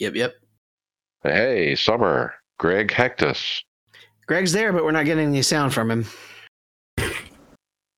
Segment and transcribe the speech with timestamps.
[0.00, 0.34] Yep, yep.
[1.22, 2.34] Hey, Summer.
[2.58, 3.62] Greg Hecktus.
[4.26, 6.06] Greg's there, but we're not getting any sound from him.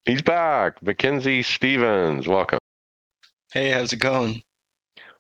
[0.05, 0.83] He's back.
[0.83, 2.27] Mackenzie Stevens.
[2.27, 2.59] Welcome.
[3.53, 4.43] Hey, how's it going?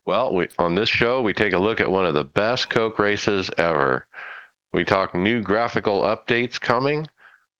[0.07, 2.99] Well, we, on this show, we take a look at one of the best Coke
[2.99, 4.09] races ever.
[4.73, 7.07] We talk new graphical updates coming,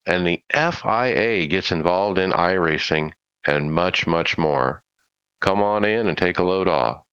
[0.05, 3.13] and the FIA gets involved in iRacing
[3.47, 4.83] and much, much more.
[5.41, 7.05] Come on in and take a load off.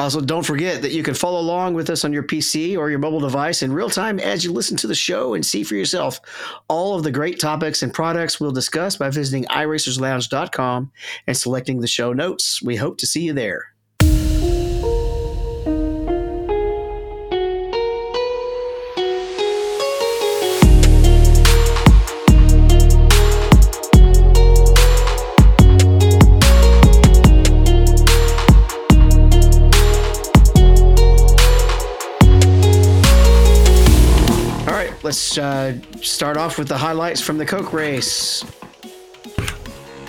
[0.00, 2.98] Also, don't forget that you can follow along with us on your PC or your
[2.98, 6.22] mobile device in real time as you listen to the show and see for yourself
[6.68, 10.90] all of the great topics and products we'll discuss by visiting iRacersLounge.com
[11.26, 12.62] and selecting the show notes.
[12.62, 13.69] We hope to see you there.
[35.20, 38.42] Let's uh, start off with the highlights from the Coke race.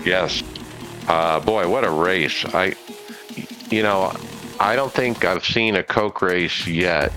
[0.05, 0.41] Yes.
[1.09, 2.45] Uh, boy, what a race.
[2.45, 2.75] I,
[3.69, 4.15] you know,
[4.57, 7.11] I don't think I've seen a Coke race yet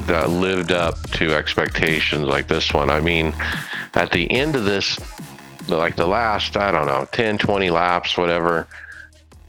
[0.00, 2.90] that lived up to expectations like this one.
[2.90, 3.32] I mean,
[3.94, 4.98] at the end of this,
[5.68, 8.68] like the last, I don't know, 10, 20 laps, whatever,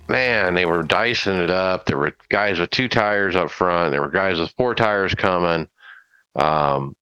[0.08, 1.86] man, they were dicing it up.
[1.86, 5.68] There were guys with two tires up front, there were guys with four tires coming.
[6.36, 6.96] Um,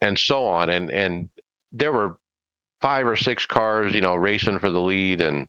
[0.00, 0.70] and so on.
[0.70, 1.28] And, and
[1.72, 2.18] there were
[2.80, 5.48] five or six cars, you know, racing for the lead and,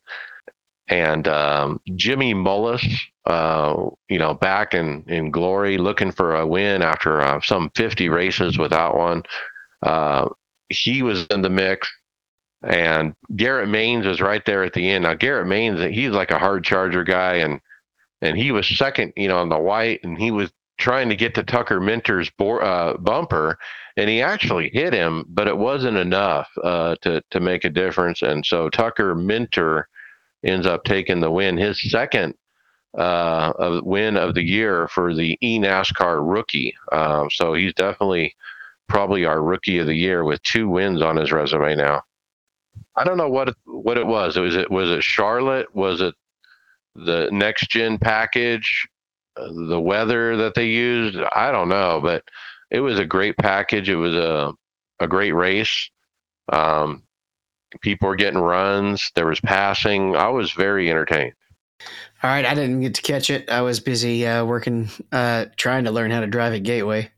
[0.87, 2.85] and um, Jimmy Mullis,
[3.25, 8.09] uh, you know, back in, in glory, looking for a win after uh, some 50
[8.09, 9.23] races without one.
[9.81, 10.29] Uh,
[10.69, 11.91] he was in the mix,
[12.63, 15.03] and Garrett Manes was right there at the end.
[15.03, 17.59] Now, Garrett Manes, he's like a hard charger guy, and
[18.21, 21.35] and he was second, you know, on the white, and he was trying to get
[21.35, 23.57] to Tucker Minter's bo- uh, bumper,
[23.97, 28.21] and he actually hit him, but it wasn't enough uh, to to make a difference.
[28.21, 29.87] And so Tucker Minter
[30.43, 32.35] ends up taking the win, his second
[32.97, 36.75] uh, of win of the year for the E eNASCAR rookie.
[36.91, 38.35] Um, so he's definitely
[38.87, 42.01] probably our rookie of the year with two wins on his resume now.
[42.95, 44.37] I don't know what it, what it was.
[44.37, 45.73] Was it was it Charlotte?
[45.75, 46.13] Was it
[46.95, 48.87] the next gen package?
[49.35, 51.17] Uh, the weather that they used?
[51.35, 52.23] I don't know, but
[52.73, 53.87] it was a great package.
[53.87, 54.53] It was a
[54.99, 55.89] a great race.
[56.51, 57.03] Um,
[57.81, 59.11] people were getting runs.
[59.15, 60.15] There was passing.
[60.15, 61.33] I was very entertained.
[62.21, 63.49] All right, I didn't get to catch it.
[63.49, 67.11] I was busy uh, working, uh, trying to learn how to drive at Gateway.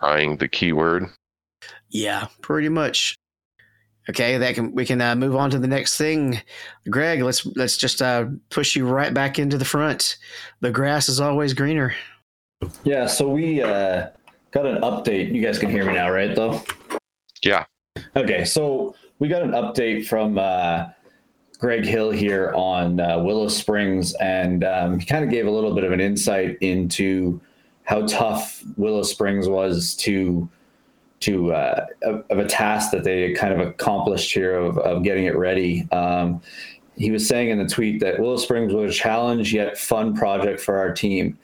[0.00, 1.06] Trying the keyword.
[1.88, 3.16] Yeah, pretty much.
[4.08, 6.40] Okay, that can we can uh, move on to the next thing.
[6.90, 10.16] Greg, let's let's just uh, push you right back into the front.
[10.60, 11.94] The grass is always greener.
[12.84, 14.08] Yeah, so we uh,
[14.50, 15.34] got an update.
[15.34, 16.34] You guys can hear me now, right?
[16.34, 16.62] Though.
[17.42, 17.64] Yeah.
[18.14, 20.86] Okay, so we got an update from uh,
[21.58, 25.74] Greg Hill here on uh, Willow Springs, and um, he kind of gave a little
[25.74, 27.40] bit of an insight into
[27.84, 30.48] how tough Willow Springs was to
[31.20, 35.36] to uh, of, a task that they kind of accomplished here of, of getting it
[35.36, 35.88] ready.
[35.90, 36.42] Um,
[36.96, 40.60] he was saying in the tweet that Willow Springs was a challenge yet fun project
[40.60, 41.38] for our team.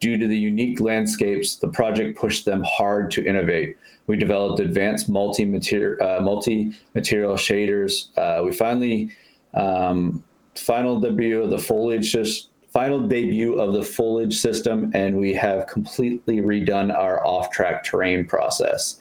[0.00, 3.76] Due to the unique landscapes, the project pushed them hard to innovate.
[4.06, 8.08] We developed advanced multi-material, uh, multi-material shaders.
[8.16, 9.10] Uh, we finally
[9.54, 10.24] um,
[10.54, 15.66] final debut of the foliage just final debut of the foliage system, and we have
[15.66, 19.00] completely redone our off-track terrain process.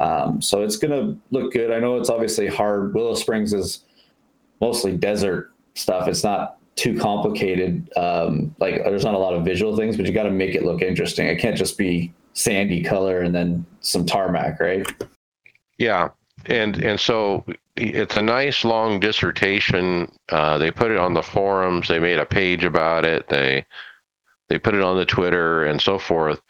[0.00, 1.72] Um, so it's going to look good.
[1.72, 2.94] I know it's obviously hard.
[2.94, 3.84] Willow Springs is
[4.60, 6.06] mostly desert stuff.
[6.06, 7.90] It's not too complicated.
[7.96, 10.64] Um, like there's not a lot of visual things, but you got to make it
[10.64, 11.26] look interesting.
[11.26, 14.86] It can't just be sandy color and then some tarmac, right?
[15.76, 16.10] Yeah,
[16.46, 17.44] and and so
[17.76, 20.10] it's a nice long dissertation.
[20.28, 21.88] Uh, they put it on the forums.
[21.88, 23.28] They made a page about it.
[23.28, 23.66] They
[24.48, 26.40] they put it on the Twitter and so forth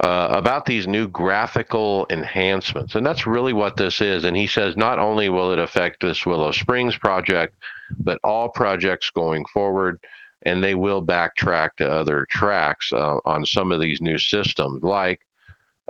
[0.00, 4.24] uh, about these new graphical enhancements, and that's really what this is.
[4.24, 7.56] And he says not only will it affect this Willow Springs project,
[7.98, 9.98] but all projects going forward.
[10.44, 15.20] and they will backtrack to other tracks uh, on some of these new systems, like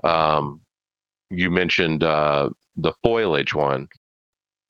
[0.04, 0.60] um,
[1.30, 3.88] you mentioned uh, the foliage one.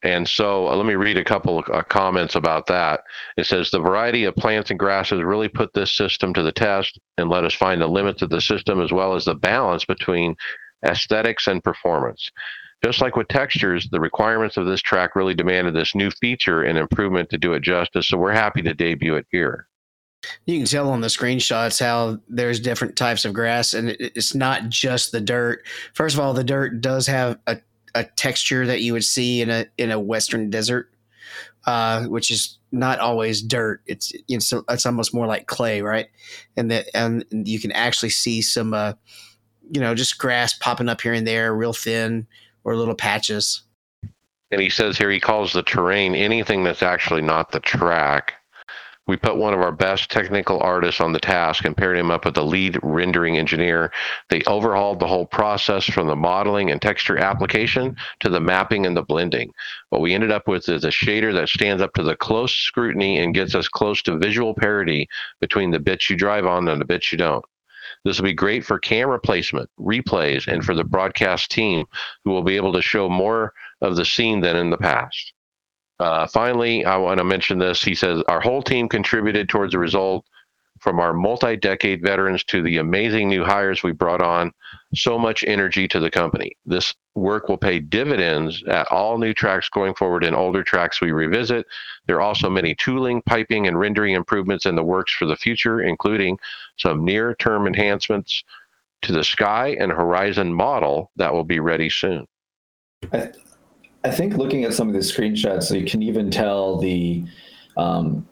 [0.05, 3.05] And so uh, let me read a couple of uh, comments about that.
[3.37, 6.99] It says the variety of plants and grasses really put this system to the test
[7.19, 10.35] and let us find the limits of the system as well as the balance between
[10.85, 12.31] aesthetics and performance.
[12.85, 16.77] Just like with textures, the requirements of this track really demanded this new feature and
[16.77, 18.09] improvement to do it justice.
[18.09, 19.69] So we're happy to debut it here.
[20.47, 24.69] You can tell on the screenshots how there's different types of grass, and it's not
[24.69, 25.65] just the dirt.
[25.95, 27.59] First of all, the dirt does have a,
[27.95, 30.91] a texture that you would see in a in a western desert,
[31.67, 33.83] uh, which is not always dirt.
[33.87, 36.07] It's it's it's almost more like clay, right?
[36.57, 38.93] And that and you can actually see some, uh,
[39.73, 42.27] you know, just grass popping up here and there, real thin
[42.65, 43.63] or little patches.
[44.51, 48.35] And he says here he calls the terrain anything that's actually not the track
[49.09, 52.25] we put one of our best technical artists on the task and paired him up
[52.25, 53.93] with the lead rendering engineer.
[54.31, 58.97] They overhauled the whole process from the modeling and texture application to the mapping and
[58.97, 59.53] the blending.
[59.91, 63.19] What we ended up with is a shader that stands up to the close scrutiny
[63.19, 65.09] and gets us close to visual parity
[65.41, 67.45] between the bits you drive on and the bits you don't.
[68.05, 71.87] This will be great for camera placement, replays, and for the broadcast team
[72.25, 75.33] who will be able to show more of the scene than in the past.
[76.01, 77.83] Uh, finally, I want to mention this.
[77.83, 80.27] He says our whole team contributed towards the result
[80.83, 84.53] from our multi decade veterans to the amazing new hires we brought on.
[84.95, 86.53] So much energy to the company.
[86.67, 91.13] This work will pay dividends at all new tracks going forward and older tracks we
[91.13, 91.67] revisit.
[92.07, 95.83] There are also many tooling, piping, and rendering improvements in the works for the future,
[95.83, 96.37] including
[96.77, 98.43] some near term enhancements
[99.03, 102.27] to the Sky and Horizon model that will be ready soon.
[103.13, 103.31] I,
[104.03, 107.25] I think looking at some of the screenshots, you can even tell the,
[107.77, 108.27] um,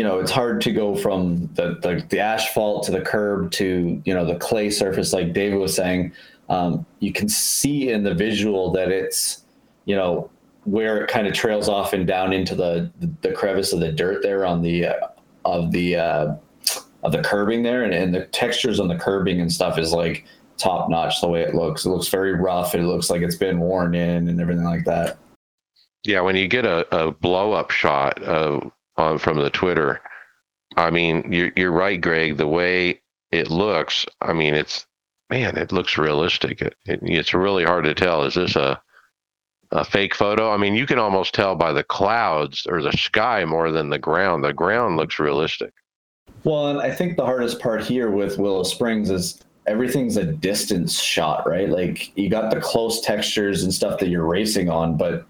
[0.00, 4.00] you know, it's hard to go from the, the, the asphalt to the curb to
[4.06, 6.14] you know the clay surface, like David was saying.
[6.48, 9.44] Um, you can see in the visual that it's,
[9.84, 10.30] you know,
[10.64, 14.22] where it kind of trails off and down into the the crevice of the dirt
[14.22, 15.08] there on the uh,
[15.44, 16.34] of the uh,
[17.02, 20.24] of the curbing there, and, and the textures on the curbing and stuff is like
[20.56, 21.84] top notch the way it looks.
[21.84, 22.74] It looks very rough.
[22.74, 25.18] It looks like it's been worn in and everything like that.
[26.04, 28.60] Yeah, when you get a, a blow up shot uh,
[29.00, 30.00] on from the Twitter,
[30.76, 32.36] I mean, you're, you're right, Greg.
[32.36, 33.00] The way
[33.32, 34.86] it looks, I mean, it's
[35.30, 36.60] man, it looks realistic.
[36.60, 38.24] It, it, it's really hard to tell.
[38.24, 38.80] Is this a
[39.72, 40.50] a fake photo?
[40.50, 43.98] I mean, you can almost tell by the clouds or the sky more than the
[43.98, 44.42] ground.
[44.42, 45.72] The ground looks realistic.
[46.42, 51.00] Well, and I think the hardest part here with Willow Springs is everything's a distance
[51.00, 51.68] shot, right?
[51.68, 55.24] Like you got the close textures and stuff that you're racing on, but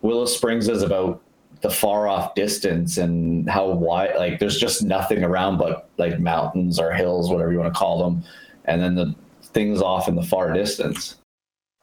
[0.00, 1.22] Willow Springs is about
[1.62, 6.78] the far off distance and how wide like there's just nothing around but like mountains
[6.78, 8.22] or hills, whatever you want to call them,
[8.64, 11.16] and then the things off in the far distance.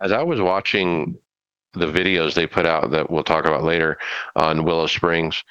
[0.02, 1.18] As I was watching
[1.74, 3.98] the videos they put out that we'll talk about later
[4.36, 5.44] on Willow Springs,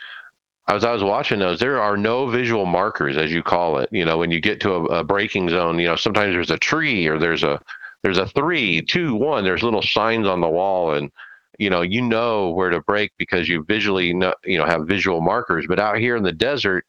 [0.68, 3.88] as I was watching those, there are no visual markers, as you call it.
[3.90, 7.06] You know, when you get to a, a zone, you know, sometimes there's a tree
[7.06, 7.60] or there's a
[8.02, 9.42] there's a three, two, one.
[9.42, 11.10] There's little signs on the wall, and
[11.58, 15.20] you know, you know where to break because you visually, know, you know, have visual
[15.20, 15.66] markers.
[15.68, 16.86] But out here in the desert,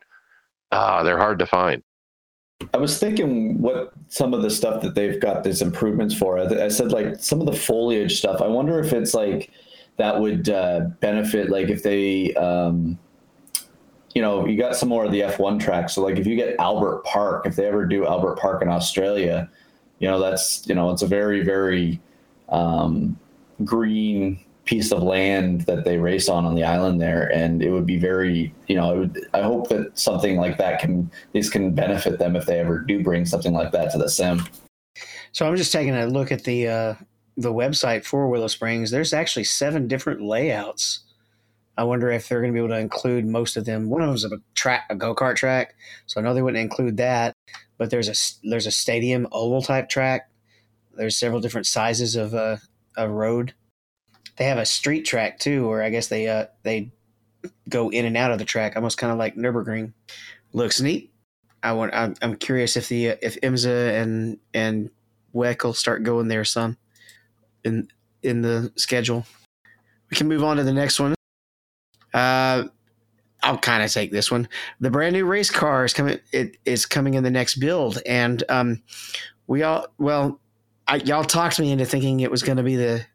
[0.71, 1.83] ah, they're hard to find.
[2.73, 6.37] I was thinking what some of the stuff that they've got these improvements for.
[6.37, 8.41] I, said like some of the foliage stuff.
[8.41, 9.49] I wonder if it's like
[9.97, 12.33] that would uh, benefit, like if they.
[12.35, 12.97] Um,
[14.15, 16.59] you know, you got some more of the F1 track So like if you get
[16.59, 19.47] Albert Park, if they ever do Albert Park in Australia,
[19.99, 22.01] you know, that's, you know, it's a very, very
[22.49, 23.17] um,
[23.63, 27.27] green piece of land that they race on on the island there.
[27.33, 31.09] And it would be very, you know, would, I hope that something like that can,
[31.33, 34.47] this can benefit them if they ever do bring something like that to the sim.
[35.31, 36.95] So I'm just taking a look at the, uh,
[37.35, 38.91] the website for Willow Springs.
[38.91, 41.01] There's actually seven different layouts
[41.79, 43.89] I wonder if they're going to be able to include most of them.
[43.89, 45.75] One of them is a track, a go kart track,
[46.07, 47.33] so I know they wouldn't include that.
[47.77, 50.29] But there's a there's a stadium oval type track.
[50.97, 52.57] There's several different sizes of uh,
[52.97, 53.53] a road.
[54.39, 56.93] They have a street track too, where I guess they uh, they
[57.67, 59.93] go in and out of the track, almost kind of like Nurburgring.
[60.53, 61.13] Looks neat.
[61.61, 61.93] I want.
[61.93, 64.89] I'm, I'm curious if the uh, if IMSA and and
[65.35, 66.77] WEC will start going there some
[67.65, 67.89] in
[68.23, 69.25] in the schedule.
[70.09, 71.15] We can move on to the next one.
[72.13, 72.63] Uh,
[73.43, 74.47] I'll kind of take this one.
[74.79, 76.17] The brand new race car is coming.
[76.31, 78.83] It is coming in the next build, and um,
[79.47, 80.39] we all well,
[80.87, 83.05] I, y'all talked me into thinking it was going to be the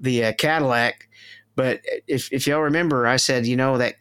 [0.00, 1.08] the uh, Cadillac,
[1.56, 3.96] but if if y'all remember, I said you know that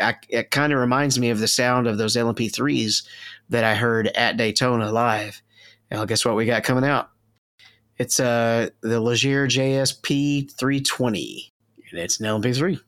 [0.00, 3.06] I, it kind of reminds me of the sound of those LMP3s
[3.50, 5.42] that I heard at Daytona live.
[5.90, 7.10] Well, guess what we got coming out?
[7.98, 11.52] It's uh the Leger JSP 320,
[11.90, 12.80] and it's an LMP3.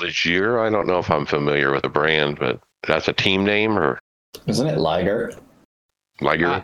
[0.00, 3.78] Legier, I don't know if I'm familiar with the brand, but that's a team name
[3.78, 3.98] or
[4.46, 5.34] Isn't it Liger?
[6.20, 6.46] Liger?
[6.46, 6.62] Uh,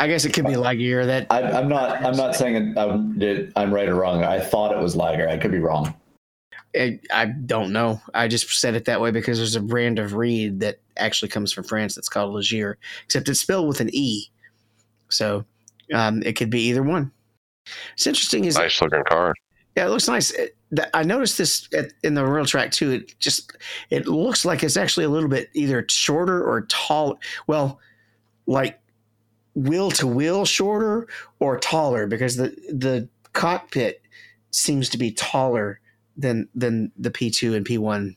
[0.00, 1.04] I guess it could be Ligier.
[1.04, 2.02] That I, I'm not.
[2.02, 3.20] I'm not saying I'm,
[3.54, 4.24] I'm right or wrong.
[4.24, 5.28] I thought it was Liger.
[5.28, 5.94] I could be wrong.
[6.74, 8.00] I, I don't know.
[8.14, 11.52] I just said it that way because there's a brand of reed that actually comes
[11.52, 14.30] from France that's called Legier, except it's spelled with an E.
[15.10, 15.44] So
[15.92, 17.12] um, it could be either one.
[17.92, 18.44] It's interesting.
[18.46, 19.34] Is nice looking car.
[19.76, 20.30] Yeah, it looks nice.
[20.30, 22.92] It, that, I noticed this at, in the real track too.
[22.92, 23.52] It just
[23.90, 27.18] it looks like it's actually a little bit either shorter or tall.
[27.46, 27.80] Well,
[28.46, 28.79] like
[29.60, 31.06] wheel to wheel shorter
[31.38, 34.02] or taller because the the cockpit
[34.50, 35.80] seems to be taller
[36.16, 38.16] than than the P2 and P1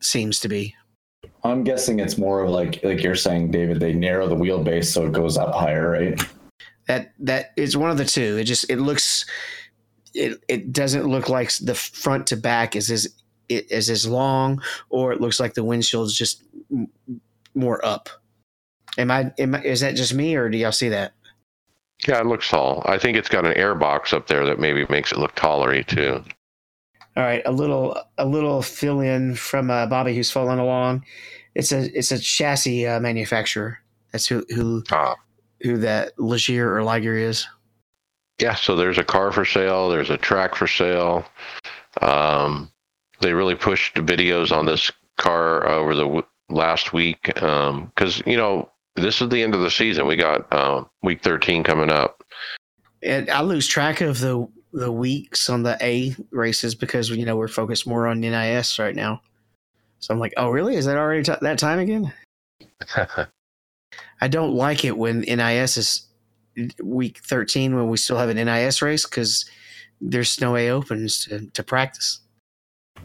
[0.00, 0.74] seems to be.
[1.42, 3.80] I'm guessing it's more of like like you're saying, David.
[3.80, 6.22] They narrow the wheelbase so it goes up higher, right?
[6.86, 8.38] That that is one of the two.
[8.38, 9.26] It just it looks
[10.14, 13.08] it it doesn't look like the front to back is as
[13.48, 16.44] is as long, or it looks like the windshield's just
[17.54, 18.08] more up.
[18.98, 19.62] Am I, am I?
[19.62, 21.12] Is that just me, or do y'all see that?
[22.08, 22.82] Yeah, it looks tall.
[22.86, 25.84] I think it's got an air box up there that maybe makes it look tallery
[25.84, 26.24] too.
[27.16, 31.04] All right, a little a little fill in from uh, Bobby who's following along.
[31.54, 33.78] It's a it's a chassis uh, manufacturer.
[34.12, 35.16] That's who who Ah.
[35.62, 37.46] who that Legier or Liger is.
[38.40, 39.90] Yeah, so there's a car for sale.
[39.90, 41.26] There's a track for sale.
[42.00, 42.70] Um,
[43.20, 48.70] they really pushed videos on this car over the w- last week because you know
[49.00, 50.06] this is the end of the season.
[50.06, 52.22] We got uh, week 13 coming up.
[53.02, 57.36] And I lose track of the the weeks on the A races because you know
[57.36, 59.20] we're focused more on NIS right now.
[59.98, 60.76] So I'm like, oh really?
[60.76, 62.12] Is that already t- that time again?
[64.20, 66.06] I don't like it when NIS is
[66.82, 69.48] week 13 when we still have an NIS race because
[70.00, 72.20] there's no A opens to, to practice.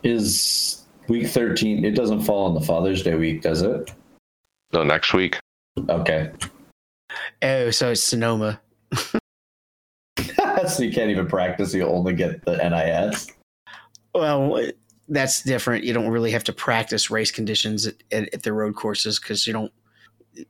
[0.04, 1.86] Is week 13?
[1.86, 3.92] It doesn't fall on the Father's Day week, does it?
[4.74, 5.40] no, next week.
[5.90, 6.32] Okay.
[7.42, 8.60] Oh, so it's Sonoma.
[8.94, 11.74] so you can't even practice.
[11.74, 13.28] You only get the NIS.
[14.14, 14.72] Well,
[15.10, 15.84] that's different.
[15.84, 19.46] You don't really have to practice race conditions at, at, at the road courses because
[19.46, 19.72] you don't.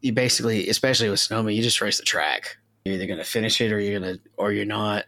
[0.01, 2.57] You basically, especially with Sonoma, you just race the track.
[2.85, 5.05] You're either going to finish it or you're going to, or you're not.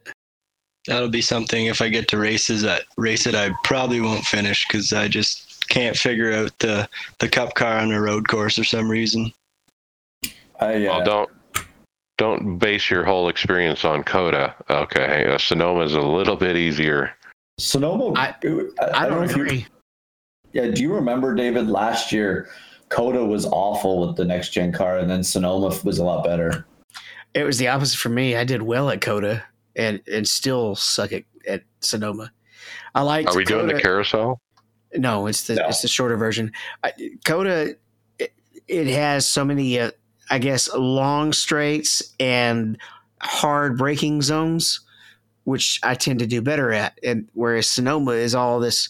[0.88, 4.66] That'll be something if I get to races that race it, I probably won't finish
[4.68, 6.88] because I just can't figure out the
[7.20, 9.34] the cup car on a road course for some reason.
[10.60, 11.30] I, uh, Well, don't
[12.18, 14.56] don't base your whole experience on COTA.
[14.70, 17.12] Okay, uh, Sonoma is a little bit easier.
[17.60, 18.14] Sonoma.
[18.20, 18.36] I-
[18.82, 19.68] I, I don't know if you- agree.
[20.54, 20.68] yeah.
[20.68, 21.68] Do you remember, David?
[21.70, 22.50] Last year,
[22.90, 26.66] COTA was awful with the next gen car, and then Sonoma was a lot better.
[27.34, 28.36] It was the opposite for me.
[28.36, 29.44] I did well at COTA
[29.76, 32.32] and and still suck at, at Sonoma.
[32.96, 33.28] I like.
[33.28, 34.42] Are we doing the carousel?
[34.96, 35.68] No, it's the No.
[35.68, 36.52] it's the shorter version.
[36.84, 36.94] I,
[37.26, 37.76] COTA,
[38.18, 38.34] it,
[38.68, 39.92] it has so many, uh,
[40.30, 42.78] I guess, long straights and
[43.22, 44.82] hard braking zones,
[45.46, 47.00] which I tend to do better at.
[47.04, 48.90] And whereas Sonoma is all this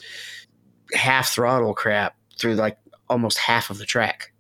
[0.94, 2.78] half throttle crap through like
[3.10, 4.32] almost half of the track.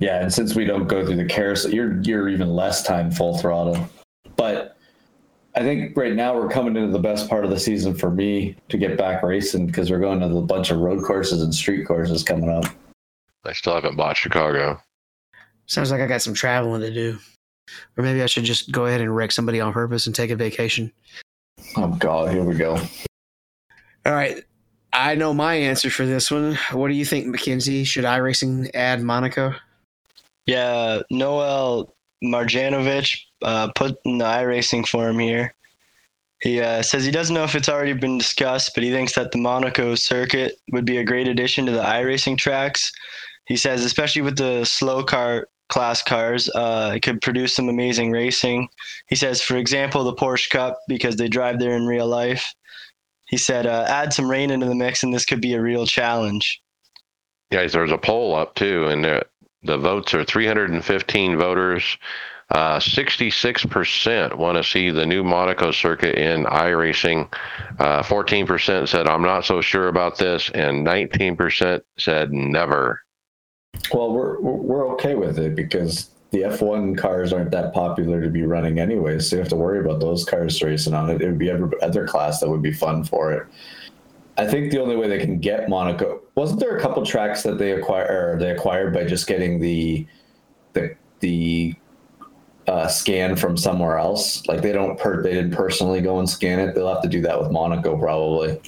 [0.00, 3.38] Yeah, and since we don't go through the carousel, you're you're even less time full
[3.38, 3.88] throttle.
[4.36, 4.76] But
[5.56, 8.54] I think right now we're coming into the best part of the season for me
[8.68, 11.84] to get back racing because we're going to a bunch of road courses and street
[11.84, 12.64] courses coming up.
[13.44, 14.80] I still haven't bought Chicago.
[15.68, 17.18] Sounds like I got some traveling to do.
[17.96, 20.36] Or maybe I should just go ahead and wreck somebody on purpose and take a
[20.36, 20.90] vacation.
[21.76, 22.76] Oh God, here we go.
[24.06, 24.42] All right.
[24.92, 26.58] I know my answer for this one.
[26.72, 27.84] What do you think, Mackenzie?
[27.84, 29.54] Should iRacing add Monaco?
[30.46, 31.94] Yeah, Noel
[32.24, 35.54] Marjanovic uh, put in the iRacing forum here.
[36.40, 39.32] He uh, says he doesn't know if it's already been discussed, but he thinks that
[39.32, 42.90] the Monaco circuit would be a great addition to the iRacing tracks.
[43.44, 48.10] He says, especially with the slow car class cars, uh, it could produce some amazing
[48.10, 48.68] racing.
[49.08, 52.54] He says, for example, the Porsche Cup, because they drive there in real life.
[53.26, 55.86] He said, uh, add some rain into the mix, and this could be a real
[55.86, 56.62] challenge.
[57.50, 59.24] Guys, there's a poll up too, and the,
[59.62, 61.98] the votes are 315 voters.
[62.50, 67.30] Uh, 66% want to see the new Monaco circuit in iRacing.
[67.78, 73.02] Uh, 14% said, I'm not so sure about this, and 19% said never.
[73.92, 78.42] Well, we're we're okay with it because the F1 cars aren't that popular to be
[78.42, 79.28] running anyways.
[79.28, 81.22] So you have to worry about those cars racing on it.
[81.22, 83.46] It would be every other class that would be fun for it.
[84.36, 87.58] I think the only way they can get Monaco wasn't there a couple tracks that
[87.58, 90.06] they acquire or they acquired by just getting the
[90.74, 91.74] the the
[92.68, 94.46] uh, scan from somewhere else.
[94.46, 96.74] Like they don't per they didn't personally go and scan it.
[96.74, 98.60] They'll have to do that with Monaco probably.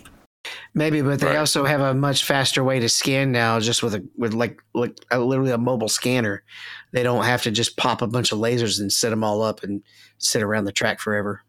[0.72, 1.36] Maybe, but they Right.
[1.36, 4.96] also have a much faster way to scan now, just with a with like like
[5.10, 6.44] a, literally a mobile scanner.
[6.92, 9.62] They don't have to just pop a bunch of lasers and set them all up
[9.64, 9.82] and
[10.18, 11.42] sit around the track forever.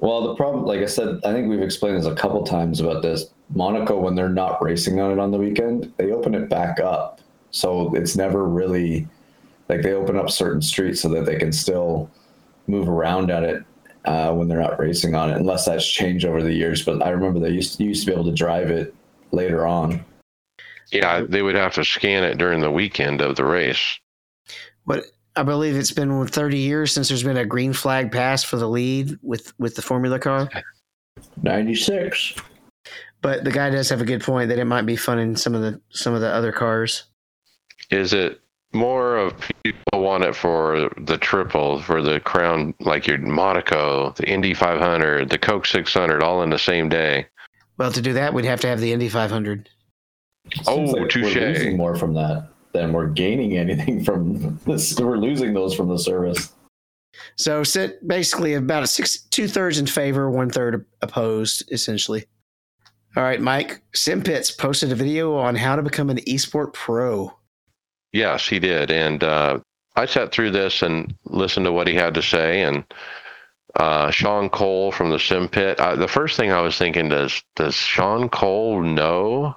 [0.00, 3.02] Well, the problem, like I said, I think we've explained this a couple times about
[3.02, 3.26] this.
[3.50, 7.20] Monaco, when they're not racing on it on the weekend, they open it back up.
[7.50, 9.06] So it's never really
[9.68, 12.10] like they open up certain streets so that they can still
[12.66, 13.62] move around at it
[14.04, 16.84] uh, when they're not racing on it, unless that's changed over the years.
[16.84, 18.94] But I remember they used you used to be able to drive it
[19.32, 20.04] later on.
[20.92, 23.98] Yeah, they would have to scan it during the weekend of the race.
[24.86, 25.04] But
[25.36, 28.68] I believe it's been 30 years since there's been a green flag pass for the
[28.68, 30.48] lead with with the Formula car.
[31.42, 32.34] 96.
[33.22, 35.54] But the guy does have a good point that it might be fun in some
[35.54, 37.04] of the some of the other cars.
[37.90, 38.40] Is it
[38.74, 44.28] more of people want it for the triple, for the crown, like your Monaco, the
[44.28, 47.26] Indy 500, the Coke 600, all in the same day?
[47.78, 49.68] Well, to do that, we'd have to have the Indy 500.
[50.66, 51.34] Oh, touche!
[51.34, 54.98] We're losing more from that than we're gaining anything from this.
[54.98, 56.52] We're losing those from the service.
[57.36, 62.24] So sit basically about a six two thirds in favor, one third opposed, essentially.
[63.16, 67.32] All right, Mike Simpitz posted a video on how to become an esport pro.
[68.14, 68.92] Yes, he did.
[68.92, 69.58] And uh,
[69.96, 72.62] I sat through this and listened to what he had to say.
[72.62, 72.84] And
[73.74, 75.80] uh, Sean Cole from the Sim Pit.
[75.80, 79.56] Uh, the first thing I was thinking does does Sean Cole know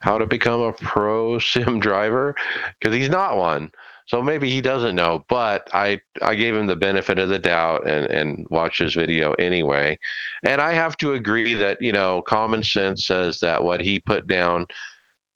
[0.00, 2.34] how to become a pro sim driver?
[2.80, 3.70] Because he's not one.
[4.06, 5.24] So maybe he doesn't know.
[5.28, 9.34] But I I gave him the benefit of the doubt and and watched his video
[9.34, 9.96] anyway.
[10.42, 14.26] And I have to agree that you know common sense says that what he put
[14.26, 14.66] down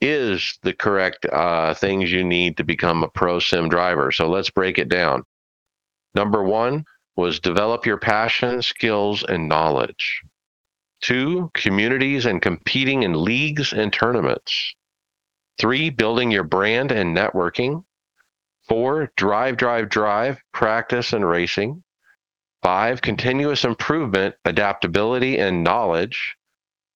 [0.01, 4.11] is the correct uh, things you need to become a pro sim driver.
[4.11, 5.25] So let's break it down.
[6.15, 6.85] Number one
[7.17, 10.23] was develop your passion, skills, and knowledge.
[11.03, 14.75] Two, communities and competing in leagues and tournaments.
[15.59, 17.85] Three, building your brand and networking.
[18.69, 21.83] Four, drive, drive, drive, practice and racing.
[22.63, 26.37] Five, continuous improvement, adaptability, and knowledge.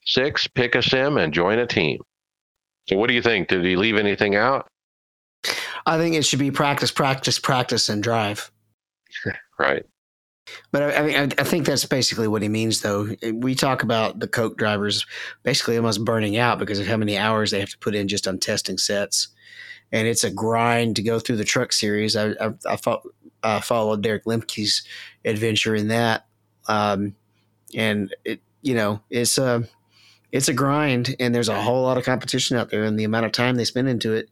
[0.05, 2.01] Six, pick a sim and join a team.
[2.89, 3.49] So, what do you think?
[3.49, 4.69] Did he leave anything out?
[5.87, 8.51] I think it should be practice, practice, practice, and drive.
[9.57, 9.87] Right.
[10.73, 13.09] But I, I mean, I, I think that's basically what he means, though.
[13.33, 15.07] We talk about the Coke drivers
[15.45, 18.27] basically almost burning out because of how many hours they have to put in just
[18.27, 19.29] on testing sets,
[19.93, 22.17] and it's a grind to go through the Truck Series.
[22.17, 23.03] I I, I, fo-
[23.45, 24.83] I followed Derek Limke's
[25.25, 26.27] adventure in that,
[26.67, 27.15] um,
[27.75, 29.69] and it you know it's a
[30.35, 33.25] it's a grind, and there's a whole lot of competition out there, and the amount
[33.25, 34.29] of time they spend into it,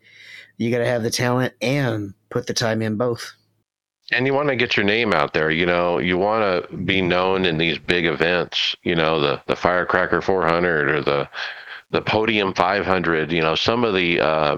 [0.58, 3.32] you got to have the talent and put the time in both.
[4.10, 7.00] and you want to get your name out there you know you want to be
[7.00, 11.28] known in these big events you know the the firecracker 400 or the
[11.90, 14.56] the podium 500 you know some of the uh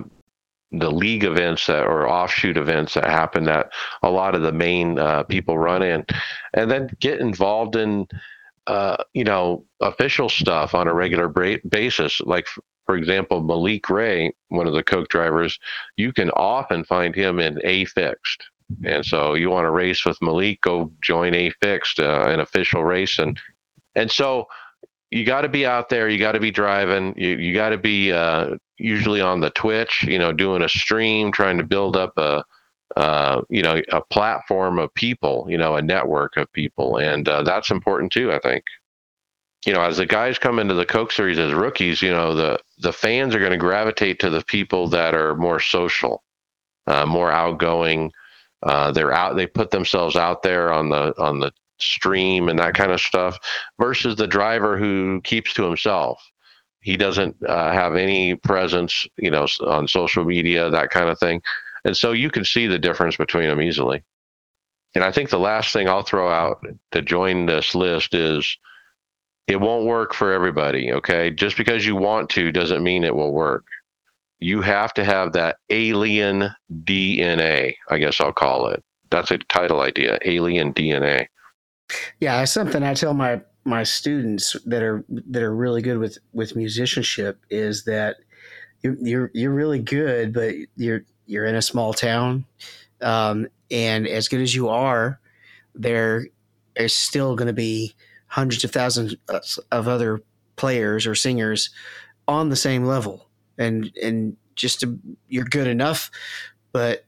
[0.72, 3.70] the league events that or offshoot events that happen that
[4.02, 6.04] a lot of the main uh, people run in
[6.54, 8.08] and then get involved in
[8.66, 12.46] uh, you know official stuff on a regular bra- basis like
[12.86, 15.58] for example malik ray one of the coke drivers
[15.96, 18.44] you can often find him in a fixed
[18.84, 22.84] and so you want to race with Malik, go join a fixed, uh, an official
[22.84, 23.38] race, and
[23.94, 24.46] and so
[25.10, 26.08] you got to be out there.
[26.08, 27.14] You got to be driving.
[27.16, 31.30] You you got to be uh, usually on the Twitch, you know, doing a stream,
[31.30, 32.44] trying to build up a
[32.96, 37.42] uh, you know a platform of people, you know, a network of people, and uh,
[37.42, 38.32] that's important too.
[38.32, 38.64] I think.
[39.66, 42.58] You know, as the guys come into the Coke Series as rookies, you know the
[42.78, 46.22] the fans are going to gravitate to the people that are more social,
[46.86, 48.12] uh, more outgoing,
[48.64, 49.36] uh, they're out.
[49.36, 53.38] They put themselves out there on the on the stream and that kind of stuff,
[53.78, 56.22] versus the driver who keeps to himself.
[56.80, 61.40] He doesn't uh, have any presence, you know, on social media, that kind of thing,
[61.84, 64.02] and so you can see the difference between them easily.
[64.94, 68.56] And I think the last thing I'll throw out to join this list is
[69.48, 70.92] it won't work for everybody.
[70.92, 73.64] Okay, just because you want to doesn't mean it will work
[74.44, 78.84] you have to have that alien DNA, I guess I'll call it.
[79.10, 81.28] That's a title idea, alien DNA.
[82.20, 86.56] Yeah, something I tell my my students that are that are really good with with
[86.56, 88.16] musicianship is that
[88.82, 92.44] you're you're, you're really good, but you're you're in a small town,
[93.00, 95.20] um, and as good as you are,
[95.74, 96.26] there
[96.76, 97.94] is still going to be
[98.26, 99.14] hundreds of thousands
[99.70, 100.20] of other
[100.56, 101.70] players or singers
[102.28, 106.10] on the same level, and and just to, you're good enough,
[106.72, 107.04] but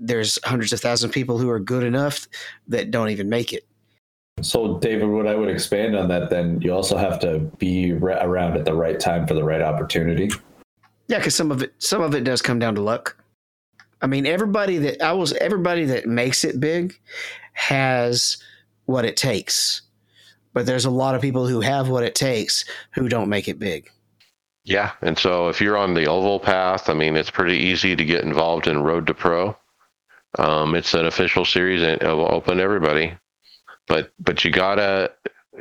[0.00, 2.26] there's hundreds of thousands of people who are good enough
[2.68, 3.66] that don't even make it.
[4.40, 8.18] So, David, what I would expand on that, then you also have to be re-
[8.20, 10.30] around at the right time for the right opportunity.
[11.08, 13.16] Yeah, because some of it, some of it does come down to luck.
[14.00, 16.94] I mean, everybody that I was, everybody that makes it big
[17.52, 18.38] has
[18.86, 19.82] what it takes,
[20.52, 23.58] but there's a lot of people who have what it takes who don't make it
[23.58, 23.90] big.
[24.64, 28.04] Yeah, and so if you're on the oval path, I mean, it's pretty easy to
[28.04, 29.56] get involved in Road to Pro.
[30.38, 33.16] Um, it's an official series and it will open to everybody,
[33.86, 35.10] but but you gotta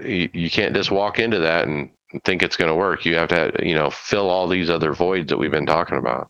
[0.04, 1.90] you, you can't just walk into that and
[2.24, 3.06] think it's going to work.
[3.06, 6.30] You have to you know fill all these other voids that we've been talking about.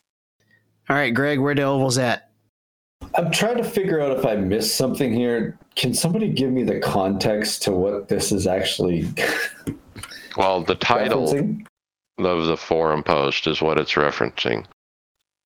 [0.90, 2.30] All right, Greg, where the ovals at?
[3.16, 5.58] I'm trying to figure out if I missed something here.
[5.76, 9.08] Can somebody give me the context to what this is actually
[10.38, 11.30] Well, the title
[12.20, 14.66] of the forum post is what it's referencing.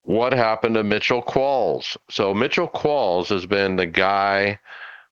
[0.02, 1.96] What happened to Mitchell Qualls?
[2.10, 4.58] So Mitchell Qualls has been the guy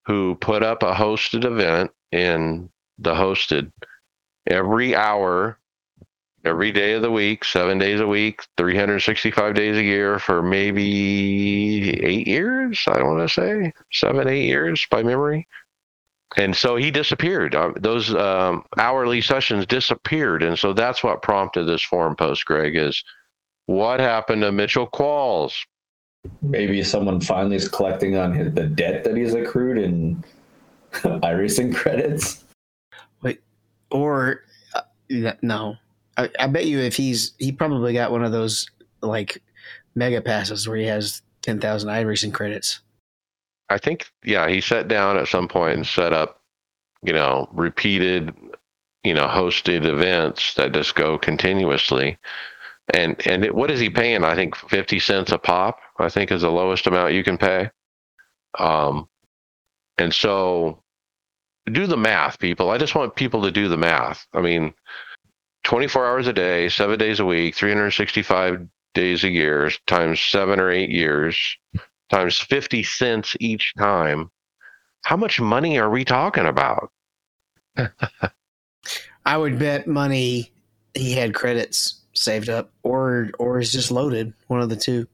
[0.05, 3.73] who put up a hosted event in the hosted
[4.47, 5.59] every hour,
[6.45, 12.03] every day of the week, seven days a week, 365 days a year for maybe
[12.05, 12.83] eight years.
[12.87, 15.47] I want to say seven, eight years by memory.
[16.37, 17.55] And so he disappeared.
[17.55, 22.45] Uh, those um, hourly sessions disappeared, and so that's what prompted this forum post.
[22.45, 23.03] Greg is
[23.67, 25.55] what happened to Mitchell Qualls?
[26.43, 30.23] Maybe someone finally is collecting on his, the debt that he's accrued in
[30.93, 32.45] iRacing credits.
[33.23, 33.41] Wait,
[33.91, 34.83] or uh,
[35.43, 35.77] no,
[36.17, 38.69] I, I bet you if he's he probably got one of those
[39.03, 39.43] like
[39.95, 42.81] mega passes where he has ten thousand iRacing credits.
[43.69, 46.43] I think yeah, he sat down at some point and set up,
[47.03, 48.35] you know, repeated,
[49.05, 52.19] you know, hosted events that just go continuously.
[52.93, 54.25] And and it, what is he paying?
[54.25, 55.79] I think fifty cents a pop.
[55.99, 57.71] I think is the lowest amount you can pay.
[58.59, 59.09] Um,
[59.99, 60.83] and so
[61.71, 62.71] do the math, people.
[62.71, 64.27] I just want people to do the math.
[64.33, 64.75] I mean,
[65.71, 69.31] twenty four hours a day, seven days a week, three hundred sixty five days a
[69.31, 71.57] year times seven or eight years
[72.11, 74.31] times 50 cents each time,
[75.05, 76.91] how much money are we talking about?
[79.25, 80.53] I would bet money
[80.95, 85.07] he had credits saved up, or or is just loaded, one of the two.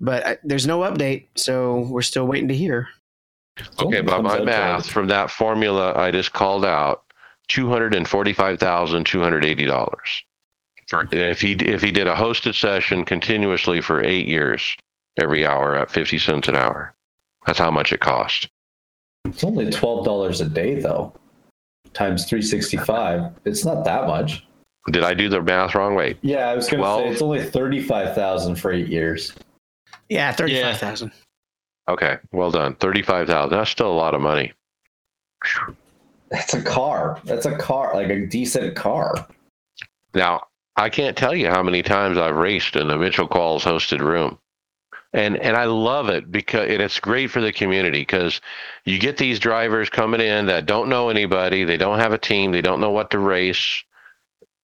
[0.00, 2.88] But I, there's no update, so we're still waiting to hear.
[3.80, 7.04] Okay, by my math, from that formula I just called out,
[7.48, 10.22] two hundred and forty-five thousand two hundred eighty dollars.
[10.90, 14.76] If he if he did a hosted session continuously for eight years,
[15.20, 16.94] every hour at fifty cents an hour,
[17.46, 18.48] that's how much it cost.
[19.26, 21.12] It's only twelve dollars a day though,
[21.92, 23.32] times three sixty five.
[23.44, 24.46] It's not that much.
[24.90, 25.94] Did I do the math wrong?
[25.94, 29.34] Wait, Yeah, I was gonna Well- say it's only thirty five thousand for eight years.
[30.08, 31.12] Yeah, thirty-five thousand.
[31.86, 32.76] okay, well done.
[32.76, 33.58] Thirty-five thousand.
[33.58, 34.54] That's still a lot of money.
[36.30, 37.20] That's a car.
[37.24, 39.26] That's a car, like a decent car.
[40.14, 40.42] Now,
[40.76, 44.38] I can't tell you how many times I've raced in the Mitchell Qualls hosted room.
[45.14, 48.42] And and I love it because and it's great for the community because
[48.84, 52.52] you get these drivers coming in that don't know anybody, they don't have a team,
[52.52, 53.82] they don't know what to race.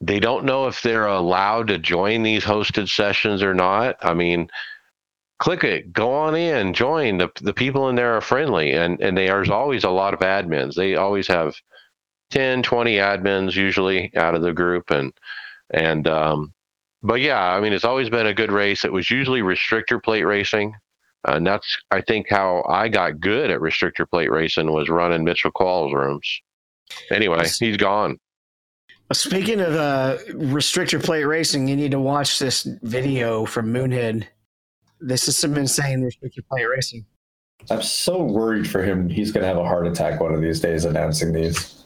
[0.02, 3.96] They don't know if they're allowed to join these hosted sessions or not.
[4.02, 4.48] I mean,
[5.38, 7.18] click it, go on in, join.
[7.18, 10.74] The the people in there are friendly and and there's always a lot of admins.
[10.74, 11.54] They always have
[12.30, 15.12] 10, 20 admins usually out of the group and
[15.70, 16.54] and um,
[17.04, 18.84] but yeah, I mean, it's always been a good race.
[18.84, 20.74] It was usually restrictor plate racing,
[21.26, 25.52] and that's I think how I got good at restrictor plate racing was running Mitchell
[25.52, 26.26] Qualls rooms.
[27.10, 28.18] Anyway, he's gone.
[29.12, 34.26] Speaking of uh, restrictor plate racing, you need to watch this video from Moonhead.
[35.00, 37.04] This is some insane restrictor plate racing.
[37.70, 39.08] I'm so worried for him.
[39.08, 41.84] He's gonna have a heart attack one of these days announcing these.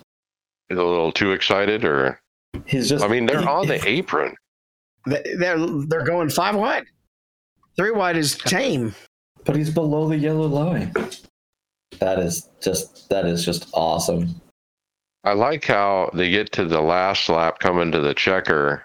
[0.68, 2.20] He's a little too excited, or
[2.66, 3.04] He's just.
[3.04, 4.34] I mean, they're on the apron.
[5.06, 6.84] They're they're going five wide.
[7.76, 8.94] Three wide is tame.
[9.44, 10.92] but he's below the yellow line.
[12.00, 13.08] That is just.
[13.08, 14.40] That is just awesome.
[15.24, 18.84] I like how they get to the last lap coming to the checker,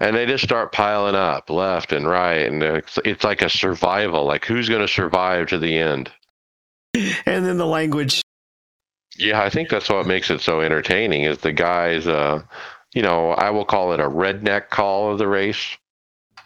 [0.00, 4.24] and they just start piling up left and right, and it's, it's like a survival.
[4.24, 6.10] Like who's going to survive to the end?
[6.94, 8.22] And then the language.
[9.18, 12.42] Yeah, I think that's what makes it so entertaining is the guys uh
[12.94, 15.76] you know, I will call it a redneck call of the race.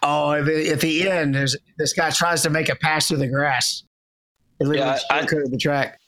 [0.02, 3.16] Oh, at the, at the end, there's this guy tries to make a pass through
[3.16, 3.82] the grass.
[4.60, 5.98] It literally Yeah, I- shortcutted the track.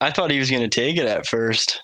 [0.00, 1.82] I thought he was going to take it at first.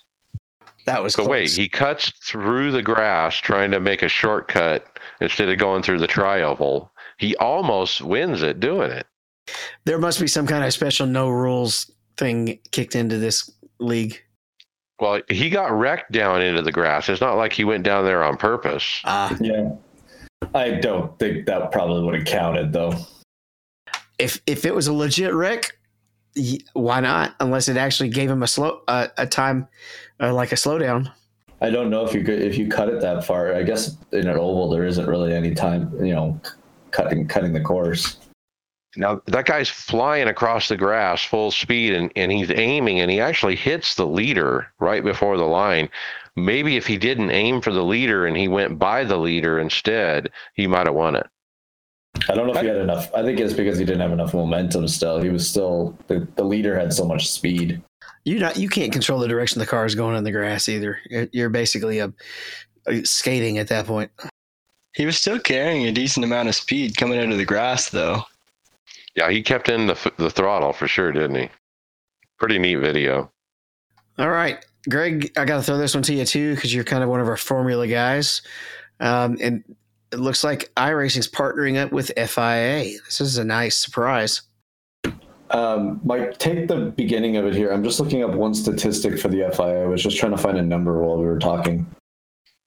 [0.86, 1.30] That was But close.
[1.30, 4.93] wait, he cuts through the grass trying to make a shortcut
[5.24, 6.88] instead of going through the trioval.
[7.18, 9.06] He almost wins it doing it.
[9.84, 14.20] there must be some kind of special no rules thing kicked into this league.
[15.00, 17.08] Well, he got wrecked down into the grass.
[17.08, 19.00] It's not like he went down there on purpose.
[19.04, 19.70] Ah, Yeah.
[20.54, 22.92] I don't think that probably would have counted though.
[24.18, 25.76] if if it was a legit wreck,
[26.74, 27.34] why not?
[27.40, 29.66] Unless it actually gave him a slow uh, a time,
[30.20, 31.10] uh, like a slowdown.
[31.64, 33.54] I don't know if you could if you cut it that far.
[33.54, 36.38] I guess in an oval there isn't really any time, you know,
[36.90, 38.18] cutting cutting the course.
[38.96, 43.18] Now that guy's flying across the grass full speed and, and he's aiming and he
[43.18, 45.88] actually hits the leader right before the line.
[46.36, 50.30] Maybe if he didn't aim for the leader and he went by the leader instead,
[50.52, 51.26] he might have won it.
[52.28, 53.12] I don't know if he had enough.
[53.14, 54.86] I think it's because he didn't have enough momentum.
[54.86, 57.82] Still, he was still the, the leader had so much speed.
[58.24, 60.98] You not you can't control the direction the car is going in the grass either.
[61.10, 62.12] You're- You're basically a,
[62.86, 64.10] a skating at that point.
[64.94, 68.22] He was still carrying a decent amount of speed coming out of the grass, though.
[69.16, 71.48] Yeah, he kept in the, the throttle for sure, didn't he?
[72.38, 73.30] Pretty neat video.
[74.18, 77.02] All right, Greg, I got to throw this one to you too because you're kind
[77.02, 78.42] of one of our formula guys,
[79.00, 79.64] um, and
[80.12, 82.98] it looks like iRacing's partnering up with FIA.
[83.04, 84.42] This is a nice surprise.
[85.50, 87.70] Um, Mike, take the beginning of it here.
[87.70, 89.84] I'm just looking up one statistic for the FIA.
[89.84, 91.86] I was just trying to find a number while we were talking.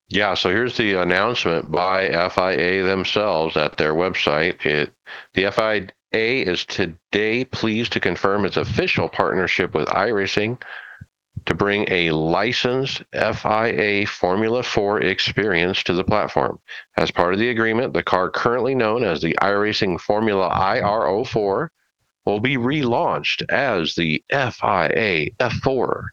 [0.09, 4.65] Yeah, so here's the announcement by FIA themselves at their website.
[4.65, 4.93] It
[5.33, 10.61] the FIA is today pleased to confirm its official partnership with iRacing
[11.45, 16.59] to bring a licensed FIA Formula 4 experience to the platform.
[16.95, 21.69] As part of the agreement, the car currently known as the iRacing Formula IR04
[22.27, 26.07] will be relaunched as the FIA F4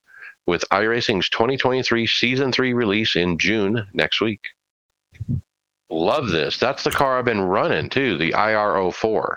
[0.46, 4.40] with iRacing's 2023 Season 3 release in June next week.
[5.90, 6.57] Love this.
[6.59, 9.37] That's the car I've been running too, the IR04.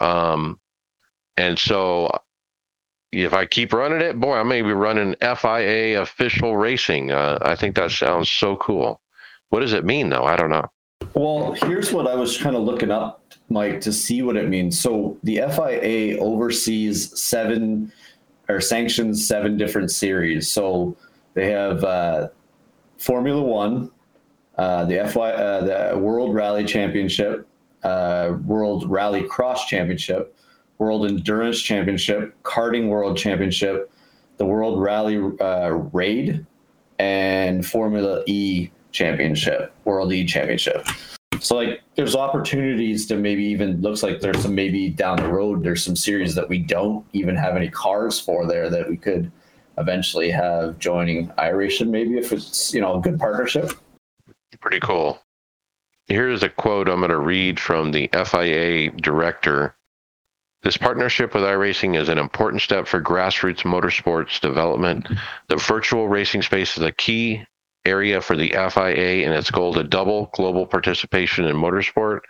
[0.00, 0.58] Um,
[1.36, 2.10] and so
[3.12, 7.12] if I keep running it, boy, I may be running FIA official racing.
[7.12, 9.00] Uh, I think that sounds so cool.
[9.50, 10.24] What does it mean though?
[10.24, 10.66] I don't know.
[11.14, 14.78] Well, here's what I was kind of looking up, Mike, to see what it means.
[14.78, 17.92] So the FIA oversees seven
[18.48, 20.50] or sanctions seven different series.
[20.50, 20.96] So
[21.34, 22.28] they have uh,
[22.98, 23.90] Formula One,
[24.56, 27.46] uh, the FY, uh, the World Rally Championship,
[27.84, 30.36] uh, World Rally Cross Championship,
[30.78, 33.90] World Endurance Championship, Karting World Championship,
[34.36, 36.44] the World Rally uh, Raid,
[36.98, 40.86] and Formula E Championship, World E Championship.
[41.40, 45.62] So like there's opportunities to maybe even looks like there's some maybe down the road
[45.62, 49.30] there's some series that we don't even have any cars for there that we could
[49.78, 53.72] eventually have joining iRacing maybe if it's you know a good partnership.
[54.60, 55.20] Pretty cool.
[56.08, 59.76] Here's a quote I'm going to read from the FIA director.
[60.62, 65.06] This partnership with iRacing is an important step for grassroots motorsports development.
[65.48, 67.44] The virtual racing space is a key
[67.84, 72.20] area for the FIA and its goal to double global participation in motorsport,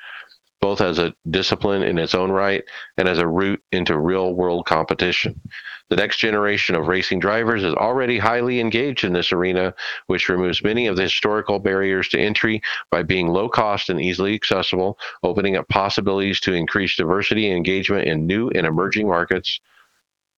[0.61, 2.64] both as a discipline in its own right
[2.96, 5.40] and as a route into real world competition.
[5.88, 9.74] The next generation of racing drivers is already highly engaged in this arena,
[10.06, 14.34] which removes many of the historical barriers to entry by being low cost and easily
[14.34, 19.61] accessible, opening up possibilities to increase diversity and engagement in new and emerging markets.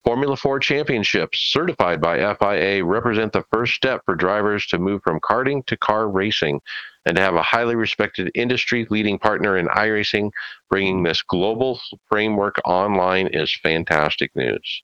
[0.04, 5.20] Formula 4 championships certified by FIA represent the first step for drivers to move from
[5.20, 6.60] karting to car racing
[7.06, 10.30] and to have a highly respected industry leading partner in iRacing
[10.68, 14.82] bringing this global framework online is fantastic news.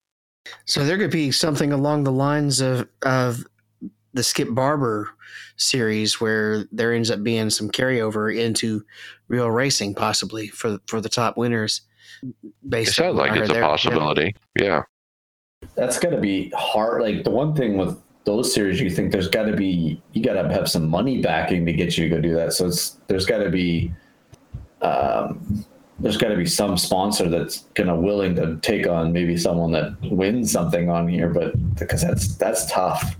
[0.64, 3.44] So there could be something along the lines of of
[4.14, 5.10] the Skip Barber
[5.56, 8.84] series where there ends up being some carryover into
[9.28, 11.82] real racing, possibly for for the top winners.
[12.22, 12.34] It
[12.66, 14.34] Based on sounds like it's a possibility.
[14.58, 14.82] Yeah.
[15.74, 17.02] That's got to be hard.
[17.02, 20.40] Like the one thing with those series, you think there's got to be you got
[20.40, 22.52] to have some money backing to get you to go do that.
[22.52, 23.92] So it's there's got to be
[24.82, 25.64] um,
[25.98, 29.72] there's got to be some sponsor that's kind of willing to take on maybe someone
[29.72, 33.16] that wins something on here, but because that's that's tough.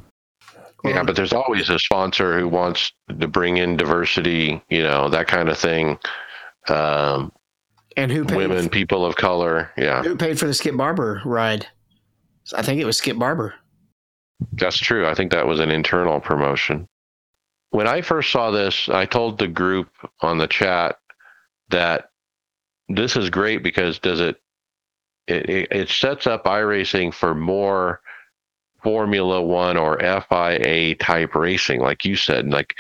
[0.85, 5.27] Yeah, but there's always a sponsor who wants to bring in diversity, you know, that
[5.27, 5.99] kind of thing.
[6.68, 7.33] Um,
[7.96, 9.72] And who paid women, people of color.
[9.77, 11.66] Yeah, who paid for the Skip Barber ride?
[12.55, 13.55] I think it was Skip Barber.
[14.53, 15.07] that's true.
[15.07, 16.87] I think that was an internal promotion.
[17.71, 19.89] When I first saw this, I told the group
[20.21, 20.97] on the chat
[21.71, 22.11] that
[22.89, 24.37] this is great because does it
[25.27, 28.01] it, it, sets up iRacing for more
[28.83, 32.49] Formula One or FIA type racing, like you said.
[32.49, 32.75] Like,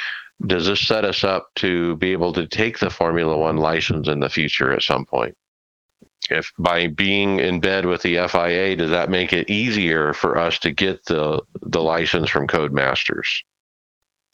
[0.46, 4.20] does this set us up to be able to take the Formula One license in
[4.20, 5.34] the future at some point?
[6.30, 10.58] If by being in bed with the FIA, does that make it easier for us
[10.60, 13.26] to get the the license from Codemasters,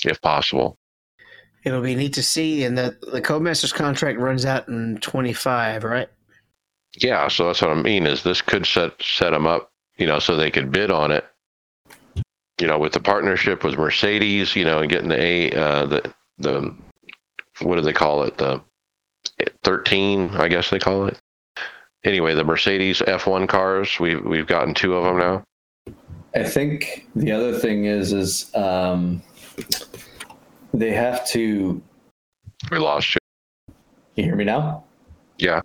[0.05, 0.79] if possible?
[1.65, 6.09] It'll be neat to see, and the the Codemasters contract runs out in 25, right?
[6.97, 8.07] Yeah, so that's what I mean.
[8.07, 11.25] Is this could set set them up, you know, so they could bid on it.
[12.61, 16.15] You know, with the partnership with Mercedes, you know, and getting the a uh, the
[16.39, 16.77] the
[17.61, 18.39] what do they call it?
[18.39, 18.63] The
[19.63, 21.21] 13, I guess they call it.
[22.05, 25.45] Anyway, the Mercedes F1 cars, we've we've gotten two of them now.
[26.35, 29.23] I think the other thing is is um,
[30.75, 31.81] they have to.
[32.71, 33.75] We lost you.
[34.17, 34.85] You hear me now?
[35.39, 35.61] Yeah.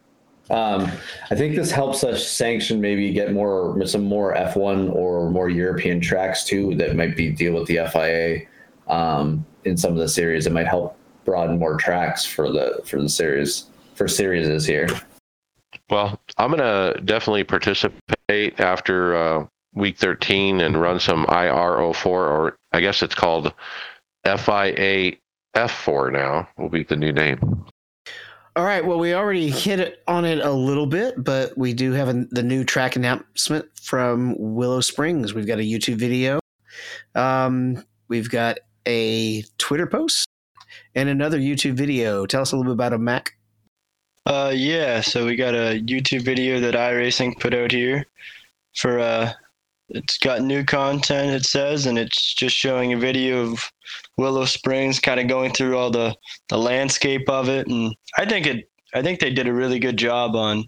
[0.49, 0.89] Um,
[1.29, 5.99] I think this helps us sanction maybe get more some more F1 or more European
[5.99, 8.47] tracks too that might be deal with the FIA
[8.87, 10.47] um, in some of the series.
[10.47, 14.87] It might help broaden more tracks for the for the series for series is here.
[15.89, 22.81] Well, I'm gonna definitely participate after uh, week 13 and run some IR04 or I
[22.81, 23.53] guess it's called
[24.25, 25.13] FIA
[25.55, 26.47] F4 now.
[26.57, 27.65] Will be the new name.
[28.55, 28.83] All right.
[28.83, 32.41] Well, we already hit on it a little bit, but we do have a, the
[32.41, 35.35] new track announcement from Willow Springs.
[35.35, 36.39] We've got a YouTube video.
[37.13, 40.25] Um, we've got a Twitter post
[40.95, 42.25] and another YouTube video.
[42.25, 43.36] Tell us a little bit about a Mac.
[44.27, 44.99] Uh, yeah.
[44.99, 48.05] So we got a YouTube video that iRacing put out here
[48.75, 49.31] for uh,
[49.87, 51.31] it's got new content.
[51.31, 53.71] It says, and it's just showing a video of
[54.17, 56.13] Willow Springs, kind of going through all the
[56.49, 58.69] the landscape of it, and I think it.
[58.93, 60.65] I think they did a really good job on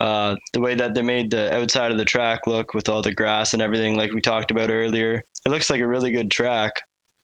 [0.00, 3.14] uh, the way that they made the outside of the track look with all the
[3.14, 5.22] grass and everything, like we talked about earlier.
[5.44, 6.72] It looks like a really good track.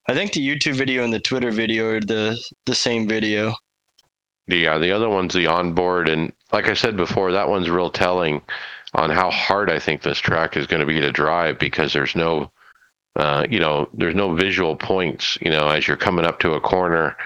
[0.08, 3.54] I think the YouTube video and the Twitter video are the the same video.
[4.46, 8.42] Yeah, the other one's the onboard, and like I said before, that one's real telling
[8.94, 12.14] on how hard I think this track is going to be to drive because there's
[12.14, 12.50] no,
[13.16, 15.38] uh, you know, there's no visual points.
[15.40, 17.16] You know, as you're coming up to a corner,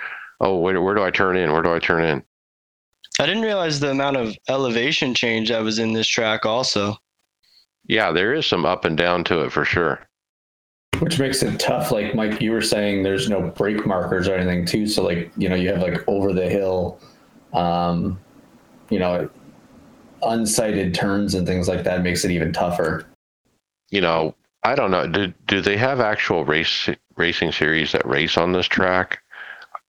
[0.41, 1.53] oh, where, where do I turn in?
[1.53, 2.23] Where do I turn in?
[3.21, 6.47] I didn't realize the amount of elevation change that was in this track.
[6.47, 6.97] Also,
[7.89, 10.08] Yeah, there is some up and down to it for sure.
[11.01, 11.93] Which makes it tough.
[11.93, 14.87] Like Mike, you were saying, there's no brake markers or anything too.
[14.87, 16.99] So like you know you have like over the hill,
[17.53, 18.19] um,
[18.91, 19.31] you know,
[20.23, 23.07] unsighted turns and things like that makes it even tougher.
[23.91, 25.07] You know, I don't know.
[25.07, 29.21] Do do they have actual race racing series that race on this track?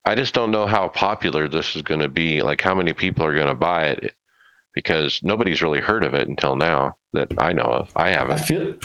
[0.04, 2.42] I just don't know how popular this is going to be.
[2.42, 4.14] Like how many people are going to buy it
[4.74, 7.92] because nobody's really heard of it until now that I know of.
[7.96, 8.38] I I haven't.
[8.38, 8.76] feel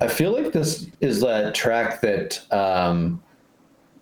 [0.00, 3.22] I feel like this is that track that um,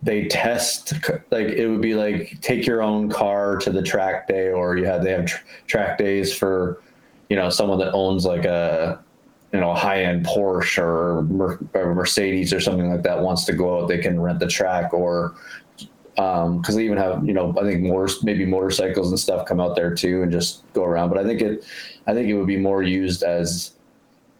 [0.03, 0.95] they test.
[1.31, 4.87] Like it would be like take your own car to the track day, or you
[4.87, 6.83] have they have tr- track days for
[7.29, 9.03] you know someone that owns like a
[9.53, 13.53] you know high end Porsche or, Mer- or Mercedes or something like that wants to
[13.53, 13.89] go out.
[13.89, 15.35] They can rent the track or
[16.15, 19.77] because they even have you know I think more maybe motorcycles and stuff come out
[19.77, 21.11] there too and just go around.
[21.11, 21.67] But I think it
[22.07, 23.73] I think it would be more used as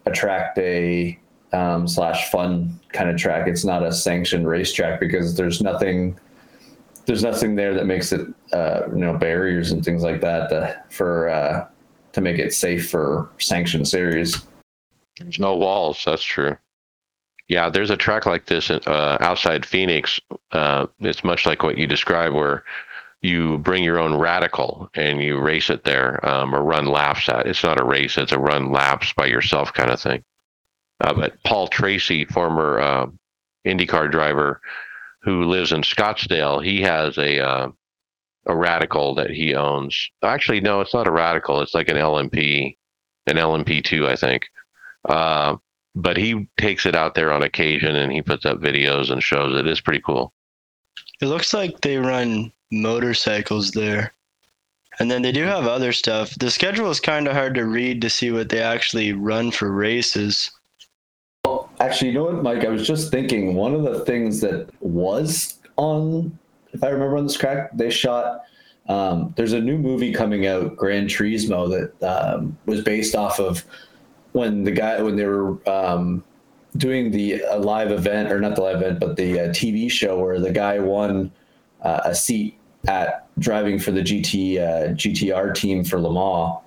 [0.07, 1.19] a track day
[1.53, 3.47] um, slash fun kind of track.
[3.49, 6.19] It's not a sanctioned racetrack because there's nothing
[7.07, 10.83] there's nothing there that makes it uh, you know barriers and things like that to,
[10.91, 11.67] for uh,
[12.13, 14.47] to make it safe for sanctioned series.
[15.19, 16.03] There's no walls.
[16.05, 16.57] That's true.
[17.49, 20.19] Yeah, there's a track like this uh, outside Phoenix.
[20.53, 22.65] Uh, it's much like what you describe, where
[23.21, 27.47] you bring your own radical and you race it there um, or run laps at.
[27.47, 30.25] It's not a race; it's a run laps by yourself kind of thing.
[31.03, 33.07] Uh, but Paul Tracy, former uh,
[33.67, 34.61] IndyCar driver
[35.23, 37.69] who lives in Scottsdale, he has a uh,
[38.47, 40.11] a radical that he owns.
[40.23, 41.61] Actually, no, it's not a radical.
[41.61, 42.77] It's like an LMP,
[43.27, 44.45] an LMP two, I think.
[45.09, 45.57] Uh,
[45.95, 49.59] but he takes it out there on occasion and he puts up videos and shows
[49.59, 49.67] it.
[49.67, 50.33] It's pretty cool.
[51.21, 54.13] it looks like they run motorcycles there,
[54.99, 56.35] and then they do have other stuff.
[56.37, 59.71] The schedule is kind of hard to read to see what they actually run for
[59.71, 60.51] races.
[61.83, 62.65] Actually, you know what, Mike?
[62.65, 66.39] I was just thinking one of the things that was on,
[66.73, 68.43] if I remember on this crack, they shot.
[68.89, 73.65] Um, there's a new movie coming out, Gran Turismo, that um, was based off of
[74.31, 76.23] when the guy when they were um,
[76.77, 80.21] doing the uh, live event or not the live event, but the uh, TV show
[80.21, 81.33] where the guy won
[81.83, 86.59] uh, a seat at driving for the GT uh, GTR team for Le Mans.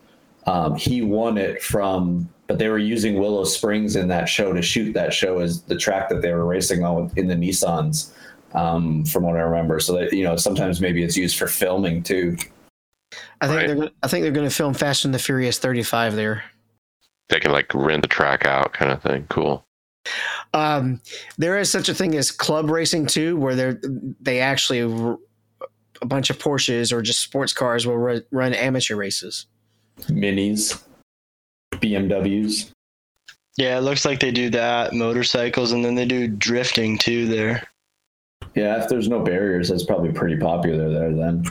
[0.46, 4.62] Um, he won it from, but they were using Willow Springs in that show to
[4.62, 8.12] shoot that show as the track that they were racing on in the Nissans,
[8.54, 9.80] um, from what I remember.
[9.80, 12.38] So that you know, sometimes maybe it's used for filming too.
[13.42, 13.68] I think Right.
[13.68, 13.76] they're.
[13.76, 16.44] gonna- I think they're going to film Fast and the Furious 35 there.
[17.30, 19.26] They can like rent the track out, kind of thing.
[19.30, 19.66] Cool.
[20.54, 21.02] Um,
[21.38, 23.74] there is such a thing as club racing too, where they
[24.22, 24.80] they actually
[26.02, 29.48] a bunch of Porsches or just sports cars will run, run amateur races.
[30.10, 30.84] Minis,
[31.86, 32.72] BMWs.
[33.58, 37.68] Yeah, it looks like they do that, motorcycles, and then they do drifting too there.
[38.54, 41.46] Yeah, if there's no barriers, that's probably pretty popular there then.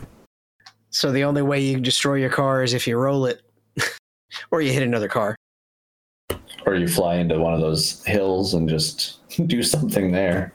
[0.90, 3.42] So the only way you can destroy your car is if you roll it,
[4.50, 5.36] or you hit another car.
[6.66, 10.52] Or you fly into one of those hills and just do something there.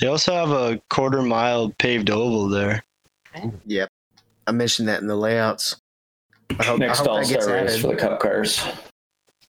[0.00, 2.82] They also have a quarter mile paved oval there.
[3.66, 3.88] Yep,
[4.46, 5.76] I mentioned that in the layouts.
[6.58, 7.80] I hope, Next I hope All that gets Star race added.
[7.82, 8.62] for the Cup cars.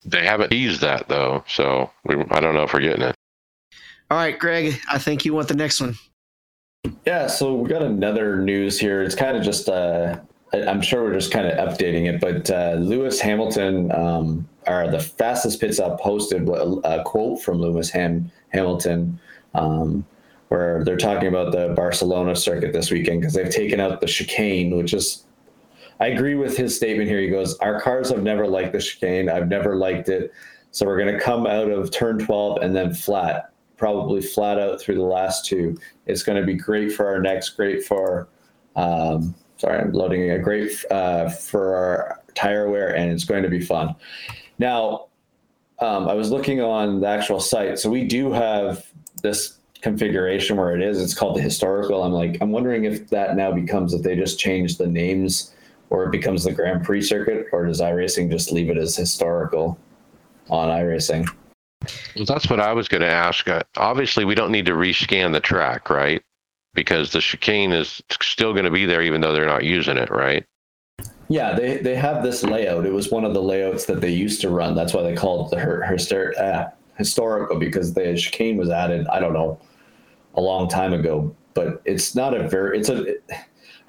[0.04, 3.14] They haven't teased that though, so we, I don't know if we're getting it.
[4.10, 5.94] All right, Greg, I think you want the next one.
[7.06, 9.02] Yeah, so we got another news here.
[9.02, 10.18] It's kind of just, uh,
[10.52, 14.88] I- I'm sure we're just kind of updating it, but uh, Lewis Hamilton, um, or
[14.90, 19.18] the fastest pit stop posted a, a quote from Lewis Ham- Hamilton,
[19.54, 20.04] um,
[20.48, 24.76] where they're talking about the Barcelona circuit this weekend because they've taken out the chicane,
[24.76, 25.24] which is,
[26.02, 27.20] I agree with his statement here.
[27.20, 29.28] He goes, Our cars have never liked the chicane.
[29.28, 30.32] I've never liked it.
[30.72, 34.80] So we're going to come out of turn 12 and then flat, probably flat out
[34.80, 35.78] through the last two.
[36.06, 38.26] It's going to be great for our necks, great for,
[38.74, 43.48] um, sorry, I'm loading a great uh, for our tire wear, and it's going to
[43.48, 43.94] be fun.
[44.58, 45.06] Now,
[45.78, 47.78] um, I was looking on the actual site.
[47.78, 48.84] So we do have
[49.22, 51.00] this configuration where it is.
[51.00, 52.02] It's called the historical.
[52.02, 55.52] I'm like, I'm wondering if that now becomes if they just change the names
[55.92, 59.78] or it becomes the Grand Prix circuit, or does iRacing just leave it as historical
[60.48, 61.28] on iRacing?
[62.16, 63.46] Well, that's what I was going to ask.
[63.46, 66.22] Uh, obviously, we don't need to rescan the track, right?
[66.72, 70.10] Because the chicane is still going to be there, even though they're not using it,
[70.10, 70.46] right?
[71.28, 72.86] Yeah, they, they have this layout.
[72.86, 74.74] It was one of the layouts that they used to run.
[74.74, 79.06] That's why they called it the her, her, uh, historical because the chicane was added.
[79.08, 79.60] I don't know,
[80.36, 81.36] a long time ago.
[81.52, 82.78] But it's not a very.
[82.78, 83.16] It's a.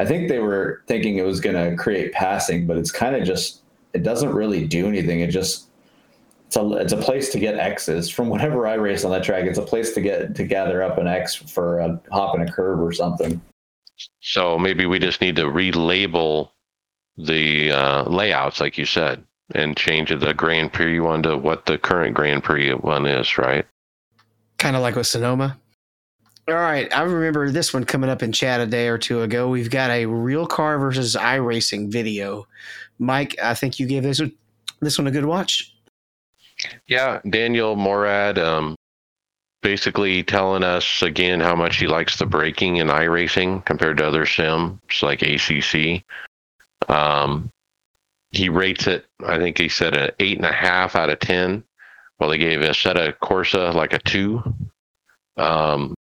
[0.04, 3.24] I think they were thinking it was going to create passing, but it's kind of
[3.24, 3.62] just.
[3.94, 5.22] It doesn't really do anything.
[5.22, 5.68] It just.
[6.48, 9.46] It's a, it's a place to get X's from whatever I race on that track.
[9.46, 12.52] It's a place to get to gather up an X for a hop in a
[12.52, 13.42] curve or something.
[14.20, 16.50] So maybe we just need to relabel
[17.18, 19.24] the uh, layouts, like you said,
[19.56, 23.66] and change the Grand Prix one to what the current Grand Prix one is, right?
[24.58, 25.58] Kind of like with Sonoma.
[26.46, 29.48] All right, I remember this one coming up in chat a day or two ago.
[29.48, 32.48] We've got a real car versus iRacing video.
[33.00, 34.34] Mike, I think you gave this one,
[34.82, 35.74] this one a good watch.
[36.88, 38.76] Yeah, Daniel Morad, um,
[39.62, 44.26] basically telling us again how much he likes the braking in iRacing compared to other
[44.26, 46.04] sims like ACC.
[46.90, 47.50] Um,
[48.32, 49.06] he rates it.
[49.26, 51.64] I think he said an eight and a half out of ten.
[52.20, 54.44] Well, they gave Assetto Corsa like a two.
[55.38, 55.96] Um,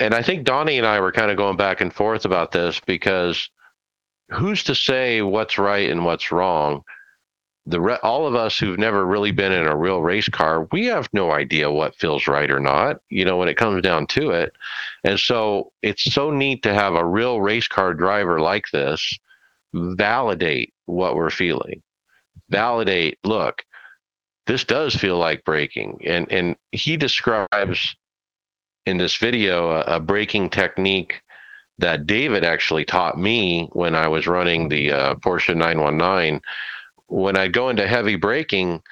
[0.00, 2.80] and I think Donnie and I were kind of going back and forth about this
[2.80, 3.50] because
[4.30, 6.82] who's to say what's right and what's wrong?
[7.66, 10.86] the re- all of us who've never really been in a real race car, we
[10.86, 14.30] have no idea what feels right or not, you know, when it comes down to
[14.30, 14.52] it.
[15.04, 19.18] And so it's so neat to have a real race car driver like this
[19.72, 21.82] validate what we're feeling.
[22.48, 23.62] Validate, look,
[24.46, 26.00] this does feel like braking.
[26.04, 27.94] And and he describes
[28.86, 31.22] in this video a, a braking technique
[31.78, 36.40] that David actually taught me when I was running the uh, Porsche 919
[37.10, 38.82] when I go into heavy braking,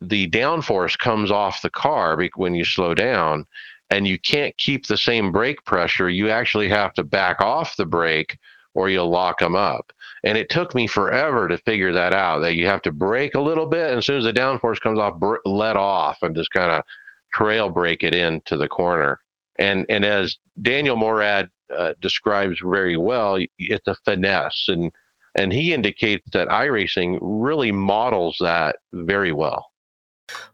[0.00, 3.44] the downforce comes off the car when you slow down,
[3.90, 6.08] and you can't keep the same brake pressure.
[6.08, 8.38] You actually have to back off the brake
[8.74, 9.92] or you'll lock them up.
[10.22, 13.40] And it took me forever to figure that out that you have to brake a
[13.40, 16.52] little bit, and as soon as the downforce comes off, br- let off and just
[16.52, 16.84] kind of
[17.32, 19.20] trail brake it into the corner.
[19.58, 24.92] And and as Daniel Morad uh, describes very well, it's a finesse and
[25.36, 29.70] and he indicates that iRacing really models that very well.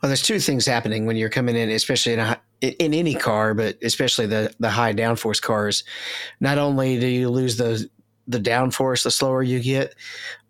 [0.03, 3.55] Well, there's two things happening when you're coming in, especially in a, in any car,
[3.55, 5.85] but especially the the high downforce cars.
[6.41, 7.89] Not only do you lose the
[8.27, 9.95] the downforce the slower you get,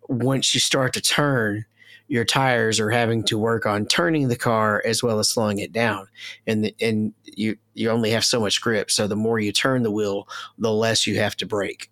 [0.09, 1.64] once you start to turn,
[2.09, 5.72] your tires are having to work on turning the car as well as slowing it
[5.72, 6.09] down,
[6.46, 8.90] and the, and you you only have so much grip.
[8.90, 10.28] So the more you turn the wheel,
[10.59, 11.90] the less you have to brake.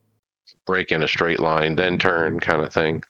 [0.66, 3.02] Break in a straight line, then turn kind of thing.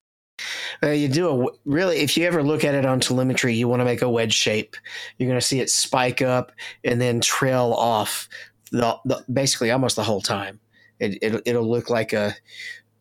[0.83, 3.81] Uh, you do a really, if you ever look at it on telemetry, you want
[3.81, 4.77] to make a wedge shape.
[5.17, 6.51] You're going to see it spike up
[6.83, 8.29] and then trail off
[8.73, 10.59] the, the basically almost the whole time.
[10.99, 12.35] It, it it'll look like a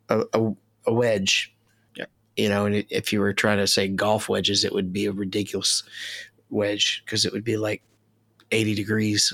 [0.09, 0.53] a,
[0.85, 1.55] a wedge,
[2.37, 2.65] you know.
[2.65, 5.83] And if you were trying to say golf wedges, it would be a ridiculous
[6.49, 7.81] wedge because it would be like
[8.51, 9.33] 80 degrees.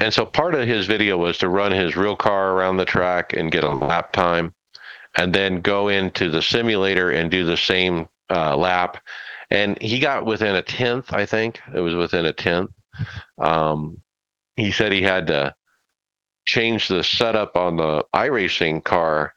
[0.00, 3.32] And so part of his video was to run his real car around the track
[3.32, 4.52] and get a lap time,
[5.16, 8.98] and then go into the simulator and do the same uh, lap.
[9.50, 12.70] And he got within a tenth, I think it was within a tenth.
[13.38, 14.02] Um,
[14.56, 15.54] he said he had to
[16.46, 19.32] change the setup on the iRacing car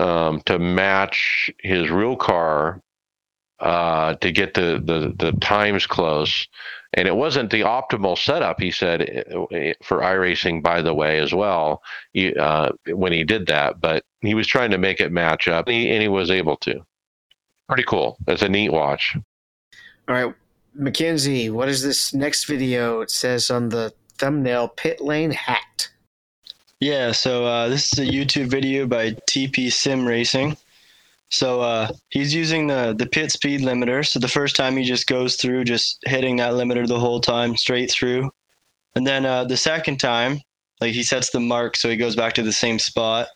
[0.00, 2.80] um, to match his real car
[3.60, 6.48] uh, to get the, the, the times close.
[6.94, 9.02] And it wasn't the optimal setup, he said,
[9.52, 11.82] eh, for iRacing, by the way, as well,
[12.12, 13.80] he, uh, when he did that.
[13.80, 16.56] But he was trying to make it match up, and he, and he was able
[16.58, 16.84] to.
[17.68, 18.18] Pretty cool.
[18.26, 19.16] It's a neat watch.
[20.08, 20.34] All right,
[20.74, 23.00] Mackenzie, what is this next video?
[23.00, 25.91] It says on the thumbnail pit lane hacked.
[26.82, 30.56] Yeah, so uh, this is a YouTube video by TP Sim Racing.
[31.28, 34.04] So uh, he's using the the pit speed limiter.
[34.04, 37.56] So the first time he just goes through, just hitting that limiter the whole time
[37.56, 38.32] straight through,
[38.96, 40.40] and then uh, the second time,
[40.80, 43.28] like he sets the mark, so he goes back to the same spot.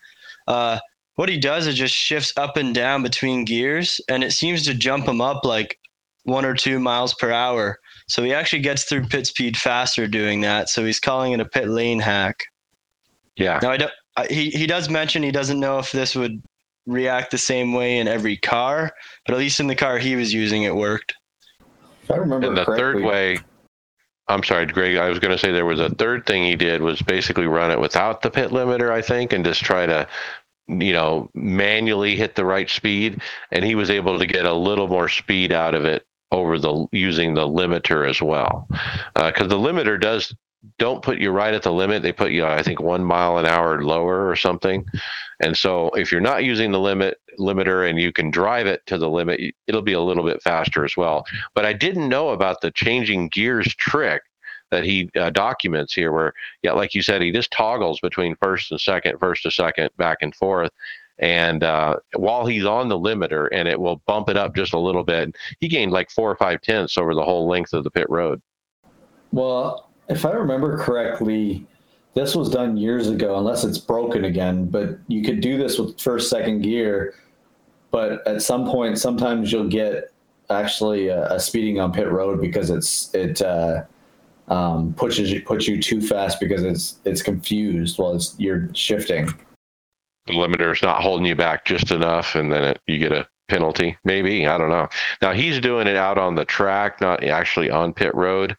[0.49, 0.81] Uh,
[1.15, 4.75] what he does is just shifts up and down between gears, and it seems to
[4.75, 5.79] jump him up like
[6.25, 7.79] one or two miles per hour.
[8.09, 10.69] So he actually gets through pit speed faster doing that.
[10.69, 12.43] So he's calling it a pit lane hack.
[13.37, 13.59] Yeah.
[13.63, 13.93] Now I don't.
[14.17, 16.43] I, he he does mention he doesn't know if this would
[16.87, 18.93] react the same way in every car,
[19.27, 21.15] but at least in the car he was using, it worked.
[22.03, 23.39] If I remember And the correctly, third way,
[24.29, 24.97] I'm sorry, Greg.
[24.97, 27.71] I was going to say there was a third thing he did was basically run
[27.71, 30.07] it without the pit limiter, I think, and just try to,
[30.69, 33.21] you know, manually hit the right speed.
[33.51, 36.87] And he was able to get a little more speed out of it over the
[36.93, 38.69] using the limiter as well,
[39.17, 40.35] uh, because the limiter does
[40.79, 42.03] don't put you right at the limit.
[42.03, 44.85] They put you, I think, one mile an hour lower or something.
[45.41, 48.99] And so if you're not using the limit limiter and you can drive it to
[48.99, 51.25] the limit, it'll be a little bit faster as well.
[51.55, 54.23] But I didn't know about the changing gears trick
[54.71, 58.73] that he uh, documents here where yeah like you said he just toggles between first
[58.73, 60.73] and second first to second back and forth
[61.21, 64.79] and uh, while he's on the limiter and it will bump it up just a
[64.79, 67.91] little bit he gained like four or five tenths over the whole length of the
[67.93, 68.43] pit road
[69.31, 71.67] Well, if I remember correctly,
[72.15, 74.67] this was done years ago, unless it's broken again.
[74.67, 77.15] But you could do this with first, second gear.
[77.91, 80.13] But at some point, sometimes you'll get
[80.51, 83.83] actually a, a speeding on pit road because it's it uh,
[84.49, 89.27] um, pushes you puts you too fast because it's it's confused while it's you're shifting.
[90.27, 93.97] the limiter's not holding you back just enough and then it, you get a penalty
[94.05, 94.89] maybe i don't know
[95.23, 98.57] now he's doing it out on the track not actually on pit road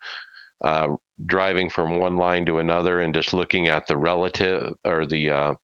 [0.61, 0.95] uh,
[1.25, 5.55] driving from one line to another and just looking at the relative or the uh,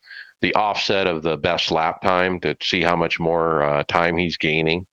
[0.41, 4.35] the offset of the best lap time to see how much more uh, time he's
[4.35, 4.85] gaining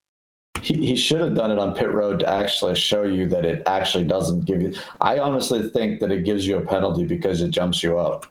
[0.63, 3.63] He, he should have done it on pit road to actually show you that it
[3.67, 4.75] actually doesn't give you.
[5.01, 8.27] I honestly think that it gives you a penalty because it jumps you up.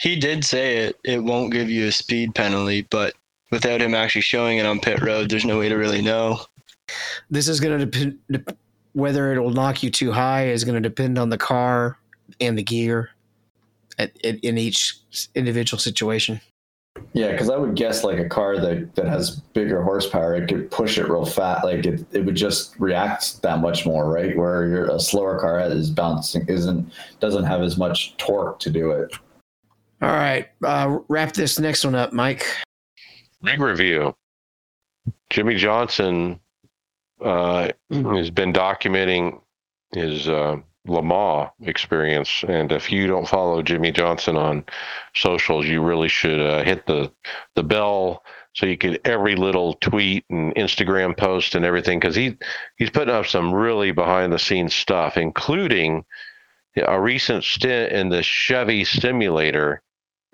[0.00, 0.98] He did say it.
[1.04, 3.14] It won't give you a speed penalty, but
[3.52, 6.40] without him actually showing it on pit road, there's no way to really know.
[7.30, 8.18] This is going to depend.
[8.30, 8.58] Dep-
[8.92, 11.98] whether it'll knock you too high is going to depend on the car
[12.40, 13.10] and the gear
[13.98, 14.98] at, at, in each
[15.34, 16.40] individual situation.
[17.14, 20.70] Yeah, because I would guess like a car that, that has bigger horsepower, it could
[20.70, 21.64] push it real fast.
[21.64, 24.36] Like it, it would just react that much more, right?
[24.36, 28.90] Where your a slower car is bouncing isn't doesn't have as much torque to do
[28.92, 29.14] it.
[30.02, 32.46] All right, uh, wrap this next one up, Mike.
[33.42, 34.14] rig review
[35.30, 36.38] jimmie johnson
[37.24, 39.40] uh, has been documenting
[39.94, 40.56] his uh,
[40.86, 42.44] Le Mans experience.
[42.48, 44.64] And if you don't follow Jimmie Johnson on
[45.14, 47.12] socials, you really should uh, hit the
[47.54, 48.22] the bell
[48.54, 52.36] so you get every little tweet and Instagram post and everything because he
[52.76, 56.04] he's putting up some really behind the scenes stuff, including
[56.76, 59.82] a recent stint in the Chevy simulator.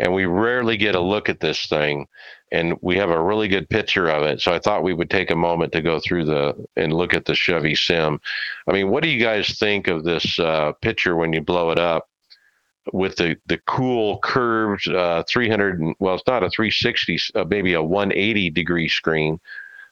[0.00, 2.06] And we rarely get a look at this thing
[2.52, 4.40] and we have a really good picture of it.
[4.40, 7.24] So I thought we would take a moment to go through the and look at
[7.24, 8.20] the Chevy Sim.
[8.66, 11.78] I mean, what do you guys think of this uh, picture when you blow it
[11.78, 12.08] up
[12.92, 15.94] with the the cool curved uh, 300?
[15.98, 19.40] Well, it's not a 360, uh, maybe a 180 degree screen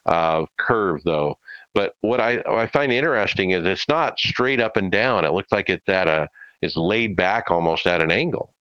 [0.07, 1.39] uh, curve though.
[1.75, 5.25] But what I what I find interesting is it's not straight up and down.
[5.25, 6.29] It looks like it's at a
[6.63, 8.55] it's laid back almost at an angle.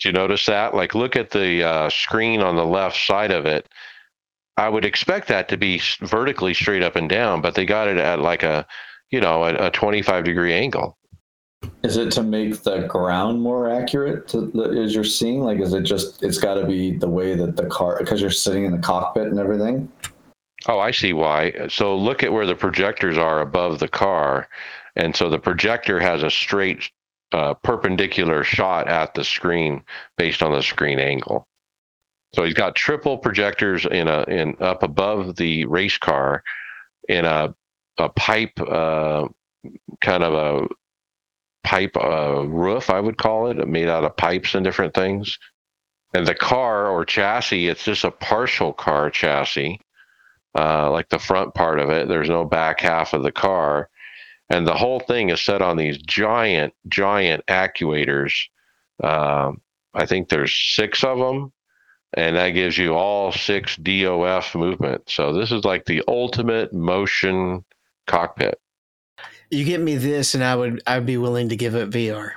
[0.00, 0.74] Did you notice that?
[0.74, 3.68] Like, look at the uh, screen on the left side of it.
[4.56, 7.98] I would expect that to be vertically straight up and down, but they got it
[7.98, 8.66] at like a,
[9.10, 10.96] you know, a, a 25 degree angle.
[11.82, 15.42] Is it to make the ground more accurate to, as you're seeing?
[15.42, 18.30] Like, is it just, it's got to be the way that the car, because you're
[18.30, 19.90] sitting in the cockpit and everything?
[20.66, 21.68] Oh, I see why.
[21.68, 24.48] So look at where the projectors are above the car.
[24.96, 26.90] And so the projector has a straight
[27.32, 29.82] uh, perpendicular shot at the screen
[30.16, 31.46] based on the screen angle.
[32.34, 36.42] So he's got triple projectors in a in up above the race car
[37.08, 37.54] in a
[37.98, 39.28] a pipe uh,
[40.00, 40.68] kind of a
[41.62, 45.38] pipe uh, roof, I would call it, made out of pipes and different things.
[46.14, 49.80] And the car or chassis, it's just a partial car chassis,
[50.58, 52.08] uh, like the front part of it.
[52.08, 53.89] There's no back half of the car.
[54.50, 58.34] And the whole thing is set on these giant, giant actuators.
[59.02, 59.52] Uh,
[59.94, 61.52] I think there's six of them
[62.14, 65.08] and that gives you all six DOF movement.
[65.08, 67.64] So this is like the ultimate motion
[68.06, 68.60] cockpit.
[69.50, 72.32] You get me this, and I would I'd be willing to give it VR.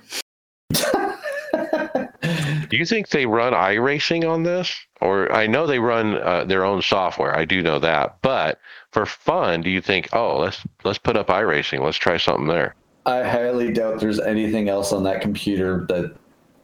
[2.69, 4.75] Do you think they run iRacing on this?
[5.01, 7.37] Or I know they run uh, their own software.
[7.37, 8.17] I do know that.
[8.23, 8.59] But
[8.93, 11.79] for fun, do you think, oh, let's let's put up iRacing.
[11.83, 12.75] Let's try something there.
[13.05, 16.15] I highly doubt there's anything else on that computer that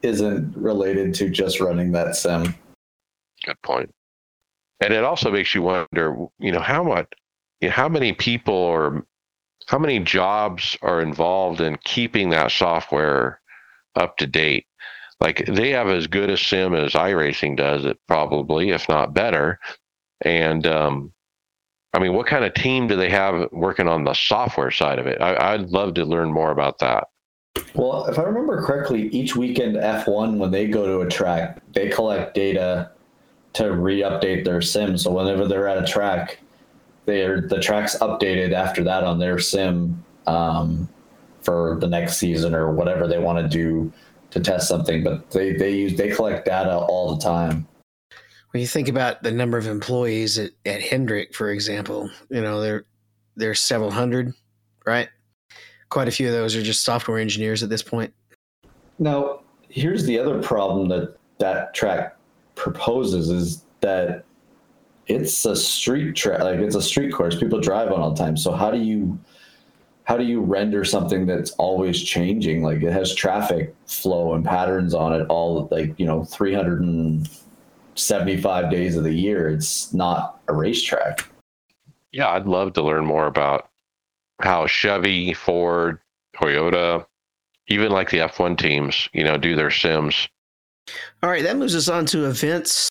[0.01, 2.55] isn't related to just running that sim.
[3.45, 3.93] Good point.
[4.79, 7.11] And it also makes you wonder, you know, how much,
[7.59, 9.05] you know, how many people or
[9.67, 13.41] how many jobs are involved in keeping that software
[13.95, 14.65] up to date?
[15.19, 19.59] Like they have as good a sim as iRacing does, it probably, if not better.
[20.21, 21.11] And um,
[21.93, 25.07] I mean, what kind of team do they have working on the software side of
[25.07, 25.21] it?
[25.21, 27.07] I, I'd love to learn more about that.
[27.73, 31.89] Well, if I remember correctly, each weekend F1, when they go to a track, they
[31.89, 32.91] collect data
[33.53, 34.97] to re-update their sim.
[34.97, 36.39] So whenever they're at a track,
[37.05, 40.87] they're the track's updated after that on their sim um,
[41.41, 43.91] for the next season or whatever they want to do
[44.29, 45.03] to test something.
[45.03, 47.67] But they they use they collect data all the time.
[48.51, 52.61] When you think about the number of employees at, at Hendrick, for example, you know
[52.61, 52.85] there
[53.35, 54.33] there's several hundred,
[54.85, 55.09] right?
[55.89, 58.13] Quite a few of those are just software engineers at this point.
[58.99, 62.15] Now, here's the other problem that that track
[62.55, 64.25] proposes is that
[65.07, 68.35] it's a street track like it's a street course people drive on all the time
[68.35, 69.17] so how do you
[70.03, 74.93] how do you render something that's always changing like it has traffic flow and patterns
[74.93, 76.23] on it all like you know
[77.99, 81.29] 375 days of the year it's not a racetrack
[82.11, 83.69] yeah i'd love to learn more about
[84.41, 85.99] how chevy ford
[86.35, 87.05] toyota
[87.67, 90.27] even like the f1 teams you know do their sims
[91.21, 92.89] all right, that moves us on to events,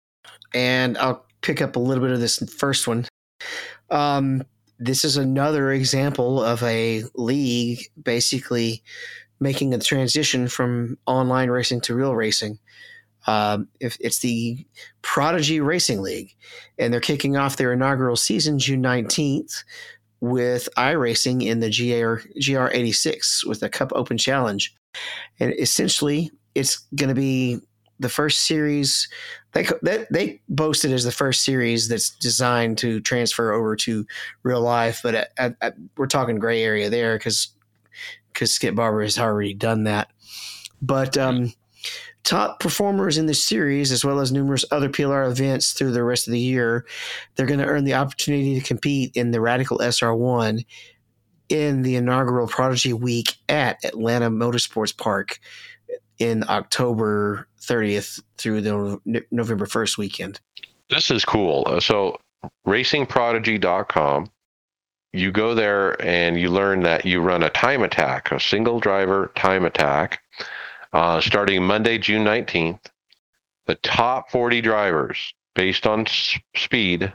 [0.55, 3.07] and I'll pick up a little bit of this first one.
[3.91, 4.43] Um,
[4.79, 8.83] this is another example of a league basically
[9.41, 12.59] making a transition from online racing to real racing.
[13.29, 14.65] Um, if it's the
[15.03, 16.35] Prodigy Racing League,
[16.79, 19.65] and they're kicking off their inaugural season June nineteenth
[20.21, 24.75] with iRacing in the GR GR eighty six with a Cup Open Challenge,
[25.39, 27.61] and essentially it's going to be
[28.01, 29.09] the first series
[29.53, 34.07] they they, they boasted as the first series that's designed to transfer over to
[34.43, 37.49] real life, but at, at, at, we're talking gray area there because
[38.33, 40.09] because Skip Barber has already done that.
[40.81, 41.53] But um,
[42.29, 46.29] top performers in the series, as well as numerous other PLR events through the rest
[46.29, 46.85] of the year,
[47.35, 50.63] they're going to earn the opportunity to compete in the Radical SR1
[51.49, 55.41] in the inaugural Prodigy Week at Atlanta Motorsports Park
[56.19, 60.39] in October 30th through the November 1st weekend.
[60.91, 61.63] This is cool.
[61.67, 62.19] Uh, so,
[62.67, 64.31] racingprodigy.com,
[65.15, 69.33] you go there and you learn that you run a time attack, a single driver
[69.35, 70.21] time attack,
[70.93, 72.81] uh, starting Monday, June 19th.
[73.67, 76.07] The top 40 drivers, based on
[76.57, 77.13] speed,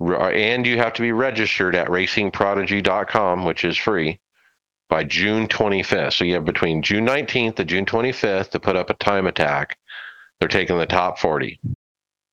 [0.00, 4.18] and you have to be registered at racingprodigy.com, which is free
[4.88, 6.14] by June 25th.
[6.14, 9.78] So you have between June 19th to June 25th to put up a time attack.
[10.38, 11.60] They're taking the top 40.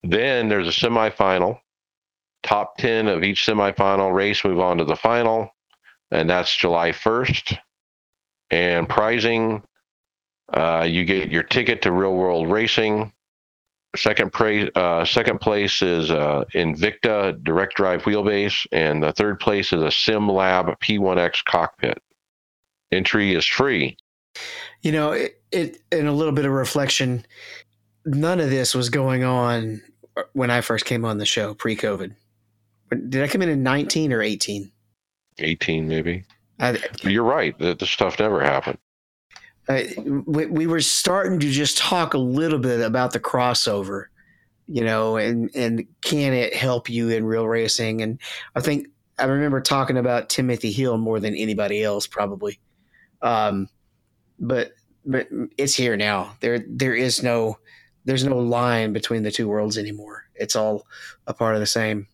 [0.02, 1.58] Then there's a semifinal.
[2.42, 5.50] Top 10 of each semifinal race move on to the final,
[6.12, 7.58] and that's July 1st.
[8.50, 9.64] And prizing,
[10.52, 13.12] uh, you get your ticket to real world racing.
[13.96, 19.72] Second, pra- uh, second place is uh, Invicta direct drive wheelbase, and the third place
[19.72, 22.02] is a SimLab P1X cockpit
[22.92, 23.96] entry is free.
[24.82, 27.24] You know, it, it in a little bit of reflection,
[28.04, 29.80] none of this was going on
[30.32, 32.14] when I first came on the show pre-COVID.
[33.08, 34.70] Did I come in in 19 or 18?
[35.38, 36.24] 18 maybe.
[36.58, 37.58] I, You're right.
[37.58, 38.78] That this stuff never happened.
[39.68, 39.94] I,
[40.26, 44.06] we, we were starting to just talk a little bit about the crossover,
[44.68, 48.02] you know, and and can it help you in real racing?
[48.02, 48.20] And
[48.54, 48.86] I think
[49.18, 52.60] I remember talking about Timothy Hill more than anybody else, probably.
[53.22, 53.68] Um,
[54.38, 54.72] but
[55.04, 56.36] but it's here now.
[56.40, 57.58] There there is no
[58.04, 60.24] there's no line between the two worlds anymore.
[60.34, 60.86] It's all
[61.26, 62.06] a part of the same.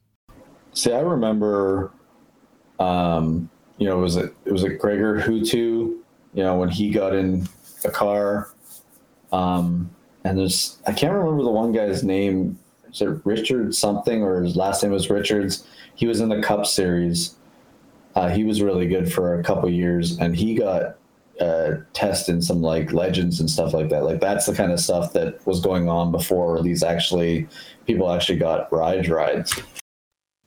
[0.72, 1.92] See, I remember,
[2.78, 5.98] um, you know, was it it was it Greger Huttu,
[6.34, 7.48] you know, when he got in
[7.84, 8.50] a car,
[9.32, 9.90] um,
[10.24, 12.58] and there's I can't remember the one guy's name.
[12.92, 15.66] Is it Richard something or his last name was Richards?
[15.94, 17.34] He was in the Cup Series.
[18.14, 20.96] Uh, he was really good for a couple years, and he got
[21.40, 24.04] uh, testing some like legends and stuff like that.
[24.04, 27.48] Like that's the kind of stuff that was going on before these actually
[27.86, 29.60] people actually got rides rides.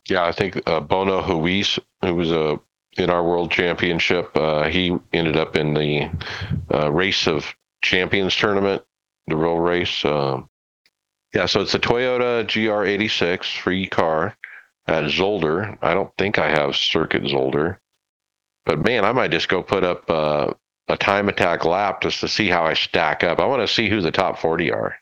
[0.08, 2.60] Yeah, I think uh, Bono Huis, who was a
[2.98, 6.10] in our world championship, uh, he ended up in the
[6.74, 7.46] uh, race of
[7.82, 8.84] champions tournament,
[9.28, 10.04] the real race.
[10.06, 10.50] Um,
[11.34, 14.38] yeah, so it's a Toyota GR86 free car
[14.88, 15.78] at Zolder.
[15.82, 17.78] I don't think I have Circuit Zolder,
[18.66, 20.54] but man, I might just go put up uh,
[20.88, 23.40] a time attack lap just to see how I stack up.
[23.40, 24.96] I want to see who the top 40 are.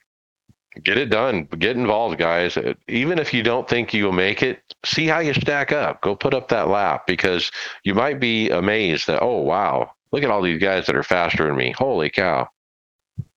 [0.82, 1.44] Get it done.
[1.60, 2.58] Get involved, guys.
[2.88, 6.02] Even if you don't think you'll make it, see how you stack up.
[6.02, 7.52] Go put up that lap because
[7.84, 11.46] you might be amazed that, oh, wow, look at all these guys that are faster
[11.46, 11.74] than me.
[11.78, 12.48] Holy cow.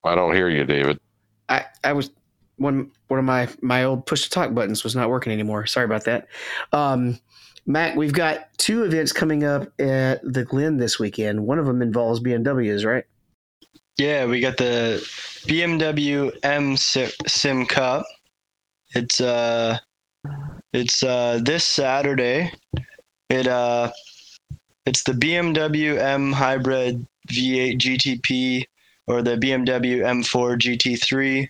[0.02, 0.98] I don't hear you, David.
[1.48, 2.10] I, I was
[2.56, 5.66] one one of my my old push to talk buttons was not working anymore.
[5.66, 6.28] Sorry about that.
[6.72, 7.18] Um,
[7.66, 11.46] Mac, we've got two events coming up at the Glen this weekend.
[11.46, 13.04] One of them involves BMWs, right?
[13.98, 15.02] Yeah, we got the
[15.46, 18.04] BMW M Sim Cup.
[18.94, 19.78] It's uh,
[20.72, 22.52] it's uh this Saturday.
[23.30, 23.90] It uh,
[24.84, 28.64] it's the BMW M Hybrid V8 GTP
[29.06, 31.48] or the BMW M4 GT3.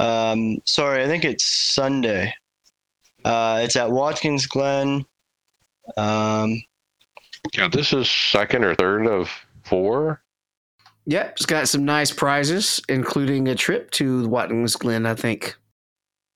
[0.00, 2.34] Um, sorry, I think it's Sunday.
[3.24, 5.06] Uh, it's at Watkins Glen.
[5.96, 6.62] Um,
[7.56, 9.30] yeah, this is second or third of
[9.62, 10.20] four.
[11.06, 15.56] Yep, it's got some nice prizes, including a trip to Watkins Glen, I think.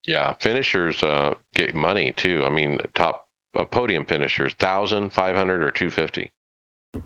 [0.06, 2.44] Yeah, finishers uh, get money too.
[2.44, 6.30] I mean, top uh, podium finishers, thousand, five hundred, or two fifty.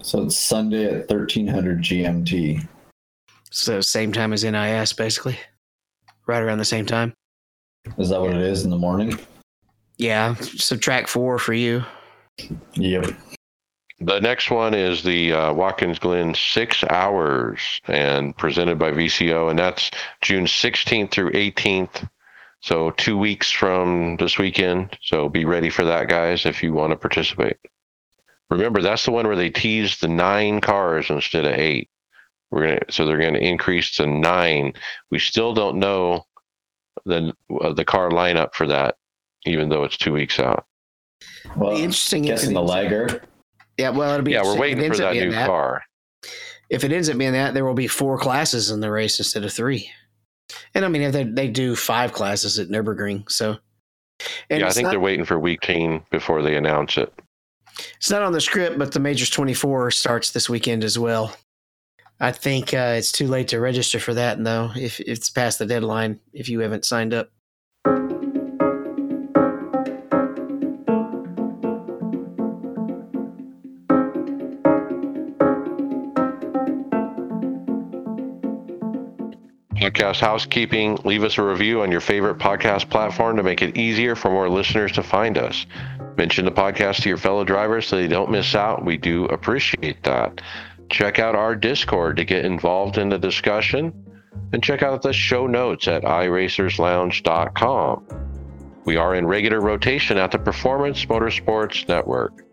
[0.02, 2.66] So it's Sunday at thirteen hundred GMT.
[3.50, 5.38] So same time as NIS, basically,
[6.26, 7.14] right around the same time.
[7.98, 9.18] Is that what it is in the morning?
[9.98, 11.84] Yeah, subtract four for you.
[12.74, 13.12] Yep.
[14.05, 19.57] The next one is the uh, Watkins Glen Six Hours and presented by VCO, and
[19.57, 19.92] that's
[20.22, 22.09] June 16th through 18th.
[22.61, 24.98] So, two weeks from this weekend.
[25.03, 27.59] So, be ready for that, guys, if you want to participate.
[28.50, 31.88] Remember, that's the one where they tease the nine cars instead of eight.
[32.50, 34.72] We're gonna, so they're going to increase to nine.
[35.11, 36.26] We still don't know
[37.05, 38.96] the uh, the car lineup for that,
[39.46, 40.66] even though it's two weeks out.
[41.57, 42.24] Well, interesting.
[42.24, 43.22] Guessing the Ligier.
[43.79, 44.33] Yeah, well, it'll be.
[44.33, 45.47] Yeah, we're waiting for that new that.
[45.47, 45.83] car.
[46.70, 49.45] If it ends up being that, there will be four classes in the race instead
[49.45, 49.91] of three.
[50.75, 53.59] And I mean, if they they do five classes at Nurburgring, so.
[54.51, 57.12] yeah, I think not, they're waiting for week team before they announce it.
[57.97, 61.35] It's not on the script, but the Majors 24 starts this weekend as well.
[62.20, 64.70] I think uh, it's too late to register for that, though.
[64.77, 67.31] If, if it's past the deadline, if you haven't signed up.
[79.93, 84.14] Podcast housekeeping, leave us a review on your favorite podcast platform to make it easier
[84.16, 85.66] for more listeners to find us.
[86.16, 88.84] Mention the podcast to your fellow drivers so they don't miss out.
[88.84, 90.40] We do appreciate that.
[90.90, 93.93] Check out our Discord to get involved in the discussion
[94.53, 98.07] and check out the show notes at iRacersLounge.com.
[98.84, 102.45] We are in regular rotation at the Performance Motorsports Network.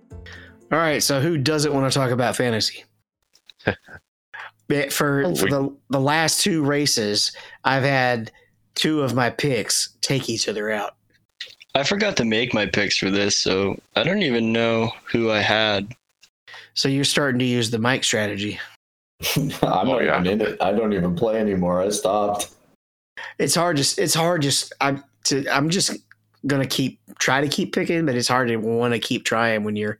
[0.72, 2.84] All right, so who doesn't want to talk about fantasy?
[4.90, 7.32] for, oh, for the the last two races,
[7.64, 8.32] I've had
[8.76, 10.96] two of my picks take each other out.
[11.76, 15.40] I forgot to make my picks for this, so I don't even know who I
[15.40, 15.94] had.
[16.74, 18.60] So you're starting to use the mic strategy.
[19.36, 20.20] I'm oh, not yeah.
[20.20, 20.62] even in it.
[20.62, 21.82] I don't even play anymore.
[21.82, 22.52] I stopped.
[23.38, 23.78] It's hard.
[23.78, 24.42] Just it's hard.
[24.42, 25.46] Just I'm to.
[25.50, 25.98] I'm just
[26.48, 29.76] gonna keep try to keep picking, but it's hard to want to keep trying when
[29.76, 30.00] you're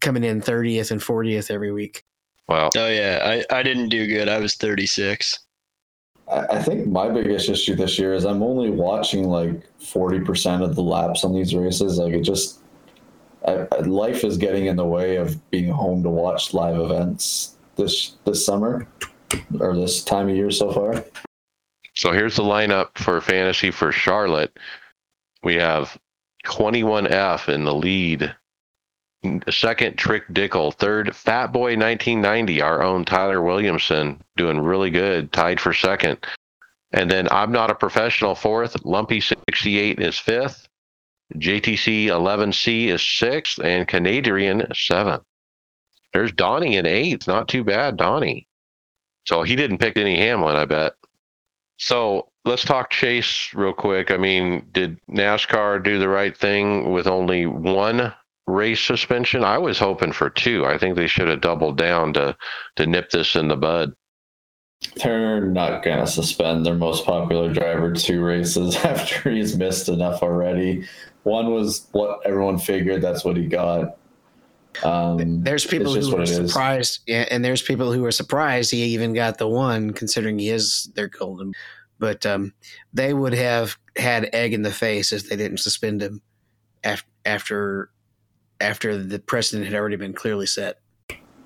[0.00, 2.04] coming in 30th and 40th every week.
[2.48, 2.70] Wow.
[2.76, 3.20] Oh yeah,
[3.50, 4.28] I, I didn't do good.
[4.28, 5.38] I was 36.
[6.30, 10.82] I think my biggest issue this year is I'm only watching like 40% of the
[10.82, 11.98] laps on these races.
[11.98, 12.60] Like it just,
[13.46, 17.56] I, I, life is getting in the way of being home to watch live events
[17.76, 18.86] this this summer
[19.60, 21.04] or this time of year so far.
[21.94, 24.58] So here's the lineup for fantasy for Charlotte.
[25.42, 25.96] We have
[26.46, 28.34] 21F in the lead.
[29.50, 30.74] Second, Trick Dickel.
[30.74, 36.18] Third, Fat Boy 1990, our own Tyler Williamson, doing really good, tied for second.
[36.92, 38.76] And then I'm Not a Professional, fourth.
[38.84, 40.68] Lumpy 68 is fifth.
[41.34, 43.58] JTC 11C is sixth.
[43.58, 45.22] And Canadian, seventh.
[46.12, 47.26] There's Donnie in eighth.
[47.26, 48.46] Not too bad, Donnie.
[49.26, 50.94] So he didn't pick any Hamlin, I bet.
[51.78, 54.10] So let's talk Chase real quick.
[54.10, 58.14] I mean, did NASCAR do the right thing with only one
[58.46, 59.44] race suspension?
[59.44, 60.64] I was hoping for two.
[60.64, 62.36] I think they should have doubled down to
[62.76, 63.92] to nip this in the bud.
[65.02, 70.22] They're not going to suspend their most popular driver two races after he's missed enough
[70.22, 70.86] already.
[71.22, 73.00] One was what everyone figured.
[73.00, 73.96] That's what he got.
[74.82, 79.14] Um, there's people who are surprised, yeah, and there's people who are surprised he even
[79.14, 81.54] got the one, considering he is their golden.
[81.98, 82.52] But um,
[82.92, 86.22] they would have had egg in the face if they didn't suspend him
[86.82, 87.90] after after
[88.60, 90.80] after the precedent had already been clearly set.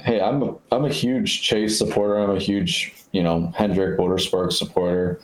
[0.00, 2.18] Hey, I'm a, I'm a huge Chase supporter.
[2.18, 5.20] I'm a huge you know Hendrick Motorsports supporter.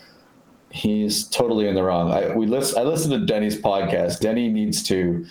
[0.71, 2.13] He's totally in the wrong.
[2.13, 2.79] I we listen.
[2.79, 4.21] I listened to Denny's podcast.
[4.21, 5.27] Denny needs to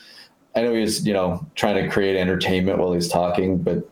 [0.56, 3.90] I know he's you know trying to create entertainment while he's talking, but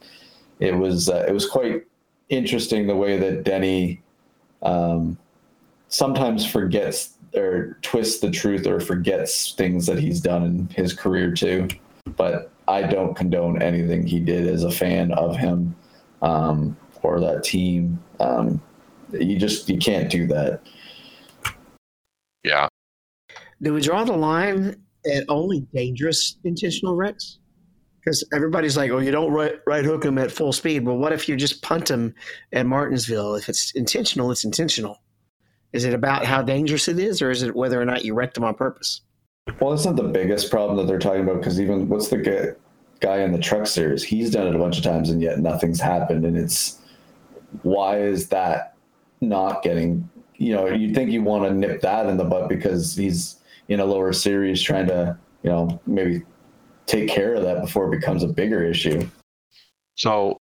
[0.59, 1.83] it was uh, it was quite
[2.29, 4.01] interesting the way that Denny
[4.61, 5.17] um,
[5.89, 11.31] sometimes forgets or twists the truth or forgets things that he's done in his career
[11.31, 11.67] too.
[12.05, 15.75] But I don't condone anything he did as a fan of him
[16.21, 18.01] um, or that team.
[18.19, 18.61] Um,
[19.11, 20.61] you just you can't do that.
[22.43, 22.67] Yeah.
[23.61, 24.81] Do we draw the line
[25.11, 27.39] at only dangerous intentional wrecks?
[27.99, 31.13] Because everybody's like, "Oh, you don't right, right hook them at full speed." Well, what
[31.13, 32.15] if you just punt them
[32.51, 33.35] at Martinsville?
[33.35, 35.01] If it's intentional, it's intentional.
[35.73, 38.33] Is it about how dangerous it is, or is it whether or not you wrecked
[38.33, 39.01] them on purpose?
[39.59, 42.55] Well, it's not the biggest problem that they're talking about because even what's the
[42.99, 44.03] guy, in the truck series?
[44.03, 46.25] He's done it a bunch of times and yet nothing's happened.
[46.25, 46.79] And it's
[47.63, 48.75] why is that
[49.19, 50.07] not getting?
[50.37, 53.37] You know, you'd think you want to nip that in the butt because he's
[53.67, 56.23] in a lower series trying to, you know, maybe
[56.85, 59.07] take care of that before it becomes a bigger issue.
[59.95, 60.37] So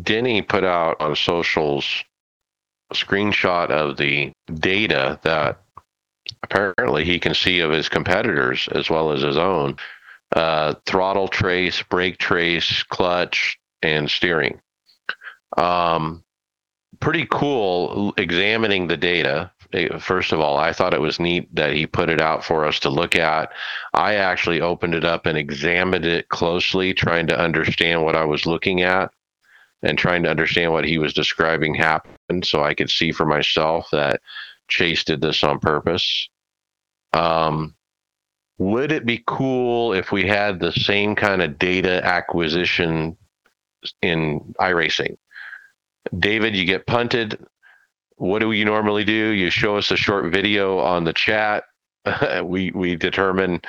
[0.00, 2.04] Denny put out on socials
[2.90, 5.60] a screenshot of the data that
[6.42, 9.76] apparently he can see of his competitors as well as his own
[10.34, 14.60] uh, throttle trace, brake trace, clutch, and steering.
[15.56, 16.24] Um,
[17.00, 19.50] pretty cool examining the data
[19.98, 22.78] first of all, I thought it was neat that he put it out for us
[22.80, 23.52] to look at.
[23.94, 28.46] I actually opened it up and examined it closely, trying to understand what I was
[28.46, 29.10] looking at
[29.82, 33.88] and trying to understand what he was describing happened so I could see for myself
[33.92, 34.20] that
[34.68, 36.28] Chase did this on purpose.
[37.12, 37.74] Um,
[38.58, 43.16] would it be cool if we had the same kind of data acquisition
[44.02, 45.16] in iRacing?
[46.18, 47.38] David, you get punted
[48.22, 49.30] what do you normally do?
[49.30, 51.64] You show us a short video on the chat.
[52.44, 53.60] we we determine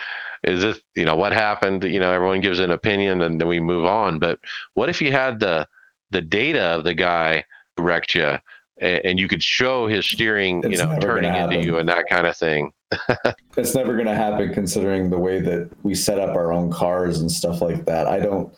[0.44, 1.84] is this you know what happened.
[1.84, 4.20] You know everyone gives an opinion and then we move on.
[4.20, 4.40] But
[4.76, 5.68] what if you had the
[6.12, 8.38] the data of the guy who wrecked you
[8.84, 12.28] and you could show his steering, it's you know, turning into you and that kind
[12.28, 12.72] of thing.
[13.58, 17.20] it's never going to happen considering the way that we set up our own cars
[17.20, 18.08] and stuff like that.
[18.08, 18.54] I don't,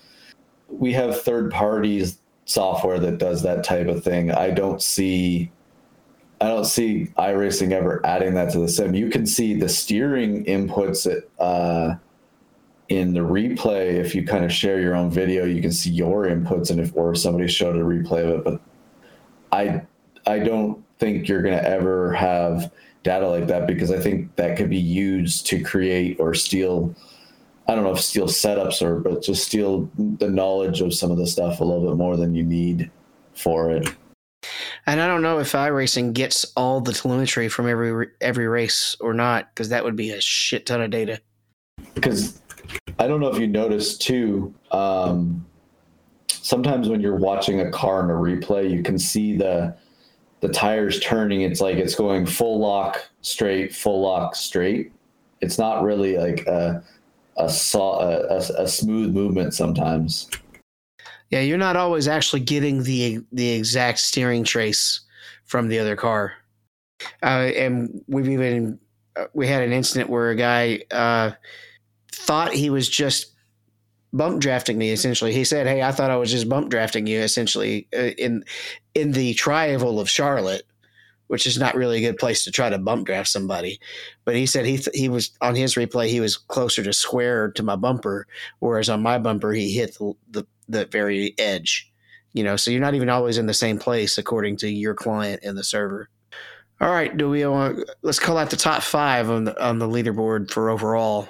[0.68, 4.32] we have third parties software that does that type of thing.
[4.32, 5.52] I don't see
[6.42, 8.94] I don't see iRacing ever adding that to the sim.
[8.94, 11.08] You can see the steering inputs
[11.40, 11.96] uh,
[12.90, 13.94] in the replay.
[13.94, 16.92] If you kind of share your own video, you can see your inputs, and if
[16.96, 18.44] or if somebody showed a replay of it.
[18.44, 18.62] But
[19.52, 19.84] I
[20.26, 22.72] I don't think you're going to ever have
[23.04, 26.96] data like that because I think that could be used to create or steal.
[27.68, 31.18] I don't know if steal setups or, but just steal the knowledge of some of
[31.18, 32.90] the stuff a little bit more than you need
[33.34, 33.88] for it.
[34.86, 39.14] And I don't know if iRacing gets all the telemetry from every every race or
[39.14, 41.20] not, because that would be a shit ton of data.
[41.96, 42.40] Because
[43.00, 44.54] I don't know if you noticed too.
[44.72, 45.46] Um,
[46.30, 49.76] sometimes when you're watching a car in a replay, you can see the
[50.42, 51.42] the tires turning.
[51.42, 54.92] It's like it's going full lock straight, full lock straight.
[55.42, 56.84] It's not really like a
[57.38, 60.30] a, saw, a, a smooth movement sometimes.
[61.32, 65.02] Yeah, you're not always actually getting the the exact steering trace
[65.44, 66.34] from the other car.
[67.22, 68.80] Uh, and we've even
[69.16, 71.32] uh, we had an incident where a guy uh,
[72.12, 73.35] thought he was just
[74.16, 75.34] bump drafting me essentially.
[75.34, 78.44] He said, "Hey, I thought I was just bump drafting you essentially uh, in
[78.94, 80.64] in the triangle of Charlotte."
[81.28, 83.80] Which is not really a good place to try to bump draft somebody,
[84.26, 87.50] but he said he th- he was on his replay he was closer to square
[87.54, 88.28] to my bumper,
[88.60, 91.92] whereas on my bumper he hit the, the the very edge.
[92.34, 95.40] You know, so you're not even always in the same place according to your client
[95.44, 96.10] and the server.
[96.80, 99.88] All right, do we want let's call out the top five on the on the
[99.88, 101.28] leaderboard for overall.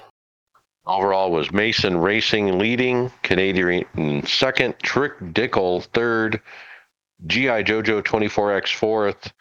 [0.86, 6.40] Overall was Mason Racing leading, Canadian second, Trick Dickel third,
[7.26, 9.32] GI Jojo 24X fourth,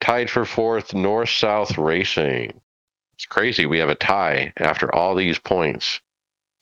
[0.00, 2.58] tied for fourth, North South Racing.
[3.14, 3.66] It's crazy.
[3.66, 6.00] We have a tie after all these points.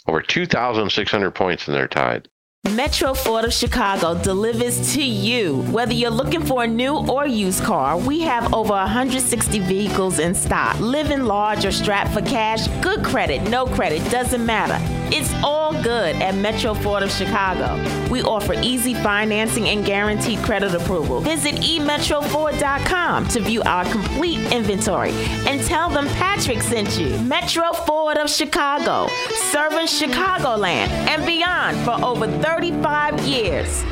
[0.09, 2.29] Over 2,600 points and they're tied.
[2.75, 5.63] Metro Ford of Chicago delivers to you.
[5.71, 10.35] Whether you're looking for a new or used car, we have over 160 vehicles in
[10.35, 10.79] stock.
[10.81, 14.79] Living large or strapped for cash, good credit, no credit, doesn't matter.
[15.15, 17.77] It's all good at Metro Ford of Chicago.
[18.11, 21.21] We offer easy financing and guaranteed credit approval.
[21.21, 25.13] Visit emetroford.com to view our complete inventory
[25.47, 27.17] and tell them Patrick sent you.
[27.21, 29.07] Metro Ford of Chicago,
[29.53, 32.27] serving Chicagoland and beyond for over
[32.57, 33.85] 35 years.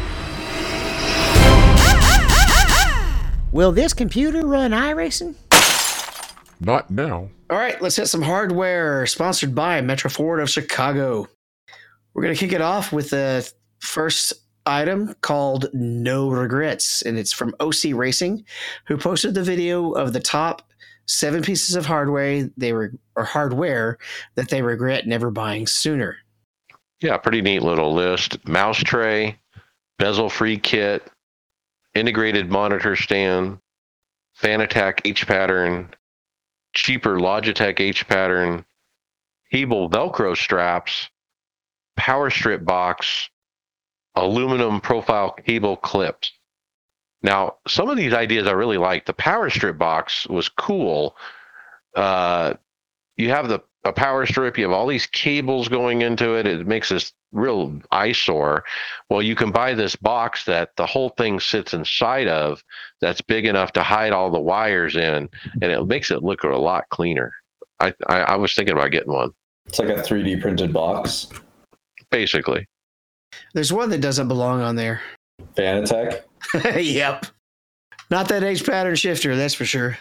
[3.53, 5.35] Will this computer run iRacing?
[6.61, 7.29] Not now.
[7.51, 11.29] All right, let's hit some hardware sponsored by Metro Ford of Chicago.
[12.15, 14.33] We're going to kick it off with the first
[14.65, 18.47] item called No Regrets, and it's from OC Racing,
[18.87, 20.63] who posted the video of the top
[21.05, 23.99] seven pieces of hardware they were or hardware
[24.37, 26.17] that they regret never buying sooner.
[27.05, 28.49] Yeah, pretty neat little list.
[28.49, 29.39] Mouse tray,
[29.99, 31.07] bezel free kit,
[31.95, 33.59] integrated monitor stand,
[34.43, 35.95] Fanatec H pattern,
[36.73, 38.65] cheaper Logitech H pattern,
[39.53, 41.11] Hebel Velcro straps,
[41.95, 43.29] power strip box,
[44.15, 46.33] aluminum profile cable clips.
[47.23, 49.05] Now, some of these ideas I really like.
[49.05, 51.17] The power strip box was cool.
[51.95, 52.55] Uh,
[53.19, 56.47] you have the a power strip, you have all these cables going into it.
[56.47, 58.65] It makes this real eyesore.
[59.11, 62.63] Well, you can buy this box that the whole thing sits inside of
[63.01, 65.29] that's big enough to hide all the wires in,
[65.61, 67.33] and it makes it look a lot cleaner.
[67.81, 69.31] I, I, I was thinking about getting one,
[69.67, 71.29] It's like a 3D printed box.
[72.11, 72.67] basically.
[73.53, 75.03] There's one that doesn't belong on there.
[75.57, 76.23] Fanatec.
[76.83, 77.27] yep.
[78.11, 79.99] Not that H pattern shifter, that's for sure.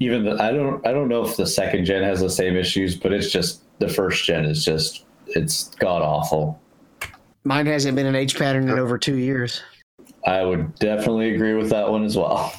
[0.00, 2.94] Even the, I don't I don't know if the second gen has the same issues,
[2.94, 6.60] but it's just the first gen is just it's god awful.
[7.44, 9.62] Mine hasn't been an H pattern in over two years.
[10.26, 12.52] I would definitely agree with that one as well.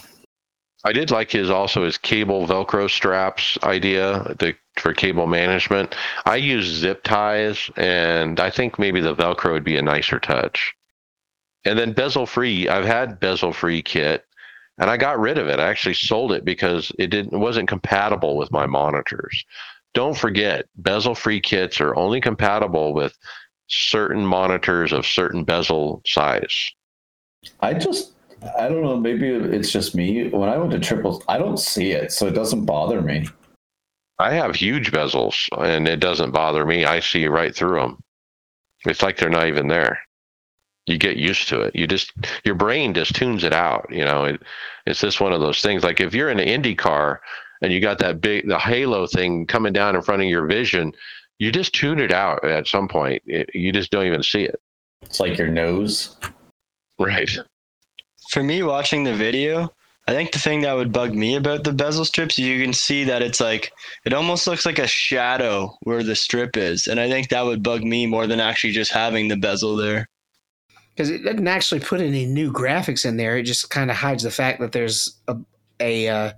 [0.86, 5.94] I did like his also his cable Velcro straps idea the, for cable management.
[6.26, 10.74] I use zip ties, and I think maybe the Velcro would be a nicer touch.
[11.66, 12.70] And then bezel free.
[12.70, 14.26] I've had bezel free kit,
[14.80, 15.60] and I got rid of it.
[15.60, 19.46] I actually sold it because it didn't it wasn't compatible with my monitors.
[19.94, 23.18] Don't forget, bezel free kits are only compatible with
[23.68, 26.72] certain monitors of certain bezel size.
[27.62, 28.14] I just
[28.58, 30.30] I don't know, maybe it's just me.
[30.30, 33.28] When I went to triples, I don't see it, so it doesn't bother me.
[34.18, 36.86] I have huge bezels, and it doesn't bother me.
[36.86, 38.04] I see right through them.
[38.86, 40.00] It's like they're not even there.
[40.90, 41.76] You get used to it.
[41.76, 42.12] You just
[42.44, 43.88] your brain just tunes it out.
[43.92, 44.42] You know, it,
[44.86, 45.84] it's just one of those things.
[45.84, 47.22] Like if you're in an Indy car
[47.62, 50.94] and you got that big the halo thing coming down in front of your vision,
[51.38, 53.22] you just tune it out at some point.
[53.26, 54.60] It, you just don't even see it.
[55.04, 56.18] It's like your nose.
[56.98, 57.30] Right.
[58.32, 59.72] For me, watching the video,
[60.08, 62.74] I think the thing that would bug me about the bezel strips is you can
[62.74, 63.72] see that it's like
[64.06, 67.62] it almost looks like a shadow where the strip is, and I think that would
[67.62, 70.10] bug me more than actually just having the bezel there.
[71.00, 73.38] Because it doesn't actually put any new graphics in there.
[73.38, 75.38] It just kind of hides the fact that there's a,
[75.80, 76.32] a uh,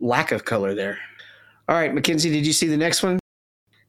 [0.00, 0.96] lack of color there.
[1.68, 3.18] All right, Mackenzie, did you see the next one?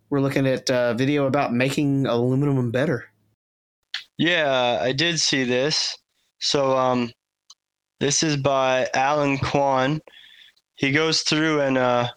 [0.10, 3.06] We're looking at uh, video about making aluminum better.
[4.18, 5.98] Yeah, I did see this.
[6.40, 7.10] So um
[8.02, 10.02] this is by Alan Kwan.
[10.76, 12.10] He goes through and uh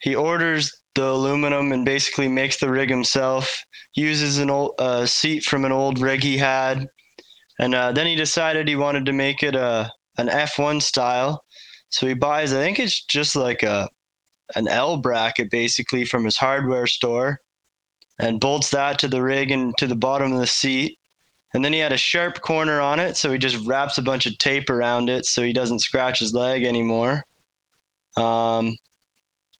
[0.00, 3.64] he orders the aluminum and basically makes the rig himself.
[3.94, 6.88] Uses an old uh, seat from an old rig he had,
[7.58, 11.44] and uh, then he decided he wanted to make it a an F1 style.
[11.90, 13.88] So he buys, I think it's just like a
[14.56, 17.40] an L bracket basically from his hardware store,
[18.18, 20.98] and bolts that to the rig and to the bottom of the seat.
[21.54, 24.26] And then he had a sharp corner on it, so he just wraps a bunch
[24.26, 27.24] of tape around it so he doesn't scratch his leg anymore.
[28.16, 28.76] Um,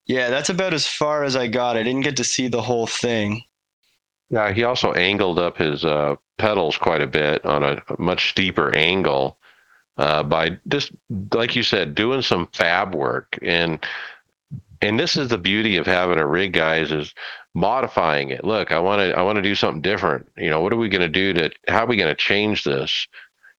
[0.06, 1.76] yeah, that's about as far as I got.
[1.76, 3.42] I didn't get to see the whole thing.
[4.30, 8.74] Yeah, he also angled up his uh, pedals quite a bit on a much steeper
[8.74, 9.38] angle
[9.98, 10.92] uh, by just,
[11.32, 13.38] like you said, doing some fab work.
[13.42, 13.84] And
[14.80, 17.12] and this is the beauty of having a rig, guys, is
[17.54, 18.44] modifying it.
[18.44, 20.28] Look, I want to I want to do something different.
[20.36, 21.50] You know, what are we going to do to?
[21.66, 23.08] How are we going to change this?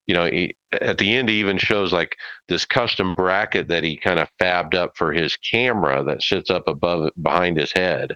[0.08, 2.18] You know, he, at the end, he even shows like
[2.48, 6.68] this custom bracket that he kind of fabbed up for his camera that sits up
[6.68, 8.16] above behind his head.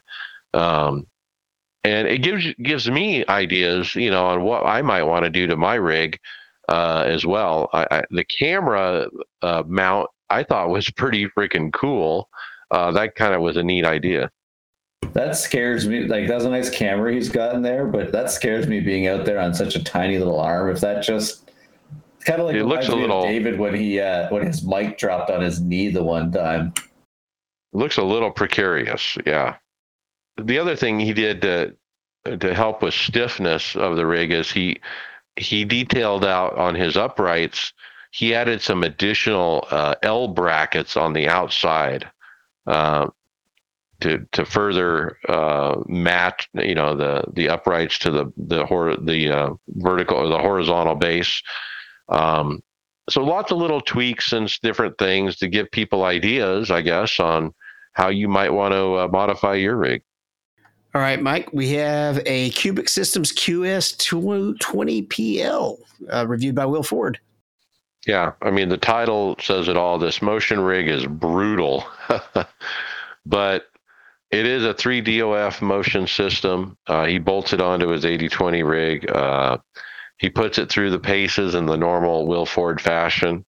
[0.55, 1.05] Um,
[1.83, 5.47] and it gives gives me ideas, you know, on what I might want to do
[5.47, 6.19] to my rig
[6.69, 7.69] uh, as well.
[7.73, 9.07] I, I, the camera
[9.41, 12.29] uh, mount I thought was pretty freaking cool.
[12.71, 14.31] Uh, that kind of was a neat idea.
[15.11, 16.05] That scares me.
[16.05, 19.25] Like that's a nice camera he's got in there, but that scares me being out
[19.25, 20.69] there on such a tiny little arm.
[20.69, 21.51] If that just
[22.25, 25.29] kind of like it looks a little David when he uh, when his mic dropped
[25.29, 26.73] on his knee the one time.
[27.73, 29.57] Looks a little precarious, yeah
[30.37, 31.75] the other thing he did to
[32.39, 34.79] to help with stiffness of the rig is he
[35.35, 37.73] he detailed out on his uprights.
[38.11, 42.09] He added some additional uh, L brackets on the outside
[42.67, 43.07] uh,
[44.01, 49.29] to to further uh, match, you know, the the uprights to the the hor- the
[49.31, 51.41] uh, vertical or the horizontal base.
[52.09, 52.61] Um,
[53.09, 57.53] so lots of little tweaks and different things to give people ideas, I guess, on
[57.93, 60.03] how you might want to uh, modify your rig.
[60.95, 65.79] All right, Mike, we have a Qubic Systems QS220PL
[66.11, 67.19] uh, reviewed by Will Ford.
[68.05, 69.97] Yeah, I mean, the title says it all.
[69.97, 71.83] This motion rig is brutal,
[73.25, 73.65] but
[74.29, 76.77] it is a 3 DOF motion system.
[76.85, 79.09] Uh, he bolts it onto his 8020 rig.
[79.09, 79.57] Uh,
[80.19, 83.43] he puts it through the paces in the normal Will Ford fashion.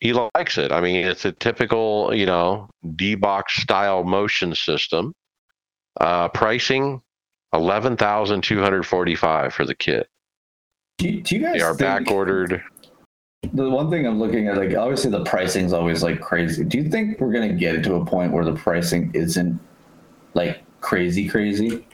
[0.00, 0.72] He likes it.
[0.72, 5.12] I mean, it's a typical, you know, D box style motion system.
[6.00, 7.00] Uh, pricing
[7.52, 10.08] eleven thousand two hundred forty-five for the kit.
[10.98, 12.62] Do you, do you guys they are back ordered?
[13.52, 16.64] The one thing I'm looking at, like obviously the pricing is always like crazy.
[16.64, 19.60] Do you think we're gonna get to a point where the pricing isn't
[20.34, 21.86] like crazy, crazy?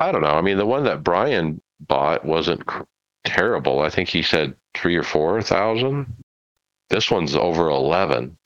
[0.00, 0.28] I don't know.
[0.28, 2.82] I mean, the one that Brian bought wasn't cr-
[3.24, 3.80] terrible.
[3.80, 6.12] I think he said three or four thousand.
[6.90, 8.36] This one's over eleven.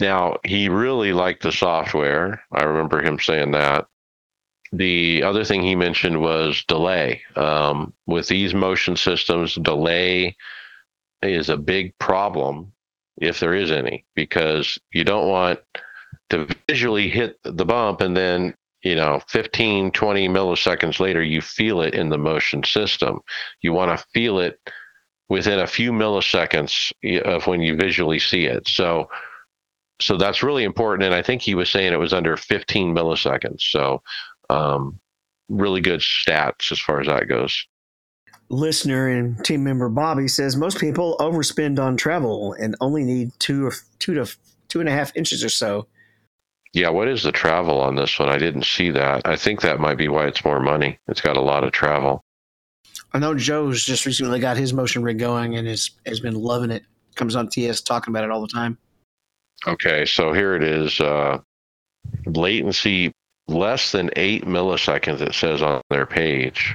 [0.00, 2.42] Now he really liked the software.
[2.52, 3.86] I remember him saying that
[4.76, 7.22] the other thing he mentioned was delay.
[7.36, 10.36] Um, with these motion systems, delay
[11.22, 12.72] is a big problem
[13.20, 15.60] if there is any, because you don't want
[16.30, 21.80] to visually hit the bump and then you know 15 20 milliseconds later you feel
[21.80, 23.20] it in the motion system.
[23.60, 24.58] You want to feel it
[25.28, 26.92] within a few milliseconds
[27.24, 28.66] of when you visually see it.
[28.66, 29.08] So
[30.00, 33.60] so that's really important and i think he was saying it was under 15 milliseconds.
[33.60, 34.02] So
[34.50, 34.98] um,
[35.48, 37.66] really good stats as far as that goes.
[38.50, 43.66] Listener and team member Bobby says most people overspend on travel and only need two
[43.66, 44.30] or two to
[44.68, 45.86] two and a half inches or so.
[46.72, 48.28] Yeah, what is the travel on this one?
[48.28, 49.22] I didn't see that.
[49.26, 50.98] I think that might be why it's more money.
[51.06, 52.20] It's got a lot of travel.
[53.12, 56.72] I know Joe's just recently got his motion rig going and has has been loving
[56.72, 56.82] it.
[57.14, 58.76] Comes on TS talking about it all the time.
[59.66, 61.00] Okay, so here it is.
[61.00, 61.38] Uh,
[62.26, 63.12] latency
[63.46, 66.74] less than eight milliseconds, it says on their page.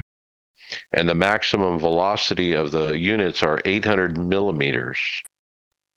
[0.93, 5.00] And the maximum velocity of the units are 800 millimeters.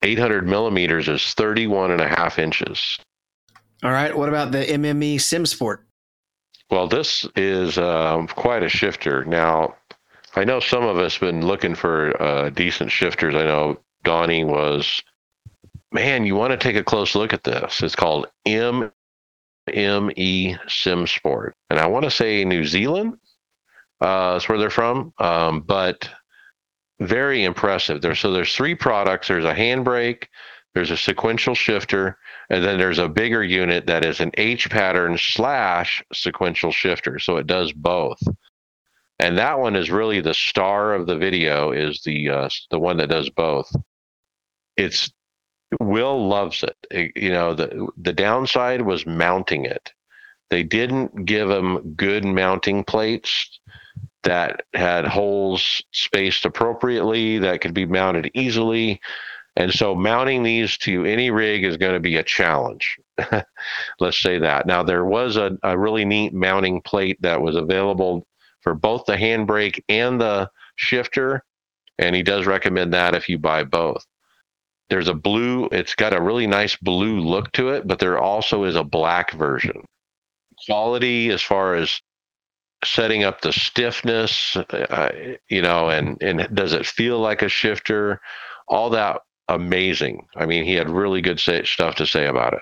[0.02, 2.98] 800 millimeters is 31 and a half inches.
[3.82, 4.16] All right.
[4.16, 5.78] What about the MME SimSport?
[6.70, 9.24] Well, this is um, quite a shifter.
[9.24, 9.74] Now,
[10.34, 13.34] I know some of us been looking for uh, decent shifters.
[13.34, 15.02] I know Donnie was,
[15.92, 17.82] man, you want to take a close look at this.
[17.82, 18.90] It's called M
[19.68, 23.18] ME Sim Sport, and I want to say New Zealand.
[24.00, 26.08] Uh, that's where they're from, um, but
[27.00, 28.00] very impressive.
[28.00, 29.28] There, so there's three products.
[29.28, 30.24] There's a handbrake,
[30.74, 32.18] there's a sequential shifter,
[32.50, 37.18] and then there's a bigger unit that is an H pattern slash sequential shifter.
[37.18, 38.20] So it does both.
[39.18, 41.70] And that one is really the star of the video.
[41.70, 43.70] Is the uh, the one that does both.
[44.76, 45.12] It's
[45.80, 47.12] Will loves it.
[47.16, 49.92] You know, the the downside was mounting it.
[50.50, 53.58] They didn't give him good mounting plates
[54.22, 59.00] that had holes spaced appropriately that could be mounted easily.
[59.56, 62.98] And so mounting these to any rig is going to be a challenge.
[64.00, 64.66] Let's say that.
[64.66, 68.26] Now, there was a, a really neat mounting plate that was available
[68.60, 71.44] for both the handbrake and the shifter.
[71.98, 74.06] And he does recommend that if you buy both.
[74.90, 78.64] There's a blue, it's got a really nice blue look to it, but there also
[78.64, 79.84] is a black version.
[80.66, 82.00] Quality as far as
[82.84, 85.10] setting up the stiffness, uh,
[85.48, 88.20] you know, and and does it feel like a shifter?
[88.68, 90.26] All that amazing.
[90.36, 92.60] I mean, he had really good say, stuff to say about it.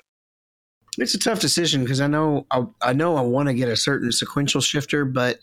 [0.98, 3.76] It's a tough decision because I know I, I know I want to get a
[3.76, 5.38] certain sequential shifter, but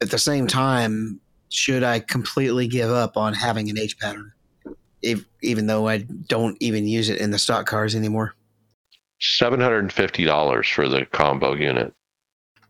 [0.00, 4.32] at the same time, should I completely give up on having an H pattern,
[5.02, 8.34] if, even though I don't even use it in the stock cars anymore?
[9.20, 11.92] Seven hundred and fifty dollars for the combo unit.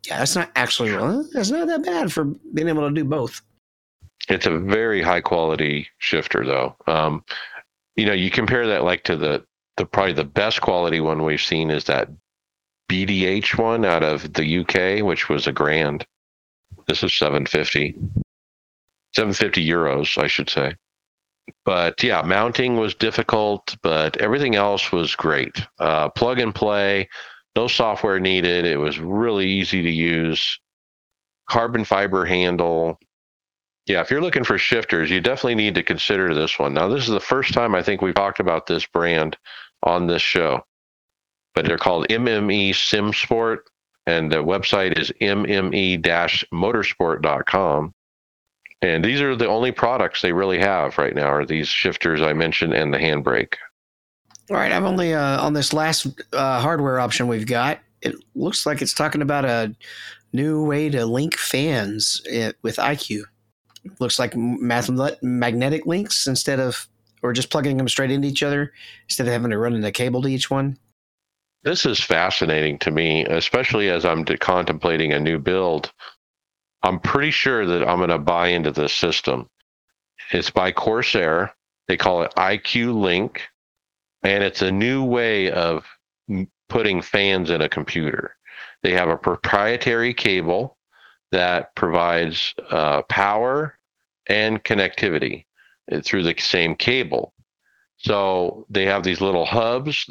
[0.07, 3.43] Yeah, that's not actually well, that's not that bad for being able to do both.
[4.29, 6.77] It's a very high quality shifter, though.
[6.87, 7.25] Um,
[7.97, 9.45] you know, you compare that like to the
[9.77, 12.09] the probably the best quality one we've seen is that
[12.91, 16.07] BDH one out of the UK, which was a grand.
[16.89, 17.95] This is 750.
[19.15, 20.75] 750 euros, I should say.
[21.65, 25.67] But yeah, mounting was difficult, but everything else was great.
[25.79, 27.09] Uh, plug and play,
[27.57, 28.65] no software needed.
[28.65, 30.59] It was really easy to use.
[31.49, 32.99] Carbon fiber handle.
[33.87, 36.75] Yeah, if you're looking for shifters, you definitely need to consider this one.
[36.75, 39.37] Now, this is the first time I think we've talked about this brand
[39.83, 40.63] on this show,
[41.55, 43.65] but they're called MME Sim Sport,
[44.07, 47.95] and the website is mme-motorsport.com.
[48.83, 52.33] And these are the only products they really have right now are these shifters I
[52.33, 53.55] mentioned and the handbrake.
[54.51, 57.79] All right, I've only uh, on this last uh, hardware option we've got.
[58.03, 59.75] It looks like it's talking about a
[60.33, 63.23] new way to link fans eh, with iCue.
[63.99, 66.89] Looks like math- magnetic links instead of,
[67.23, 68.73] or just plugging them straight into each other
[69.05, 70.79] instead of having to run in a cable to each one.
[71.63, 75.93] This is fascinating to me, especially as I'm contemplating a new build.
[76.83, 79.49] I'm pretty sure that I'm going to buy into this system.
[80.33, 81.55] It's by Corsair.
[81.89, 83.43] They call it iCUE LINK,
[84.23, 85.85] and it's a new way of
[86.69, 88.37] putting fans in a computer.
[88.83, 90.79] They have a proprietary cable
[91.33, 93.79] that provides uh, power
[94.29, 95.45] and connectivity
[95.93, 97.35] uh, through the same cable.
[97.99, 100.09] So they have these little hubs,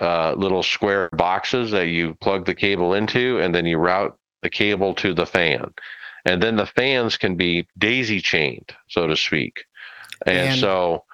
[0.00, 4.50] uh, little square boxes that you plug the cable into, and then you route the
[4.50, 5.74] cable to the fan.
[6.26, 9.64] And then the fans can be daisy chained, so to speak.
[10.26, 11.04] And, And so,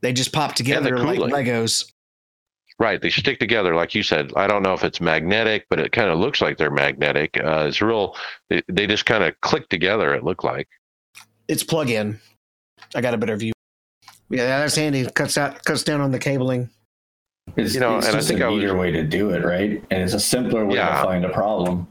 [0.00, 1.18] They just pop together like.
[1.18, 1.92] Legos.
[2.78, 4.32] right, they stick together, like you said.
[4.36, 7.36] I don't know if it's magnetic, but it kind of looks like they're magnetic.
[7.42, 8.16] Uh, it's real,
[8.48, 10.68] they, they just kind of click together, it looked like.
[11.48, 12.18] It's plug in.
[12.94, 13.52] I got a better view.
[14.30, 15.06] Yeah, that's handy.
[15.06, 16.68] Cuts out, cuts down on the cabling.
[17.56, 19.30] It's, You know, it's and I just think a I was- neater way to do
[19.30, 19.82] it, right?
[19.90, 20.96] And it's a simpler way Yeah.
[20.98, 21.86] to find a problem.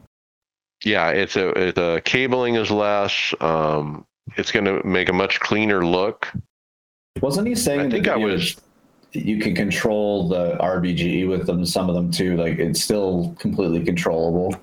[0.84, 3.34] Yeah, it's a, the cabling is less.
[3.40, 6.30] Um, it's going to make a much cleaner look.
[7.22, 7.80] Wasn't he saying?
[7.80, 8.56] I think I was-
[9.12, 11.64] You can control the RBGE with them.
[11.64, 12.36] Some of them too.
[12.36, 14.54] Like it's still completely controllable.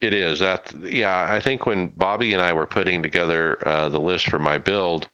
[0.00, 0.72] It is that.
[0.80, 4.56] Yeah, I think when Bobby and I were putting together uh, the list for my
[4.56, 5.10] build,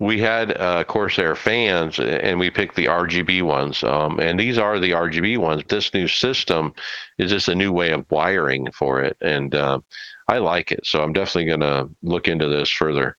[0.00, 3.84] we had uh, Corsair fans, and we picked the RGB ones.
[3.84, 5.62] Um, and these are the RGB ones.
[5.68, 6.72] This new system
[7.18, 9.80] is just a new way of wiring for it, and uh,
[10.26, 10.86] I like it.
[10.86, 13.18] So I'm definitely going to look into this further.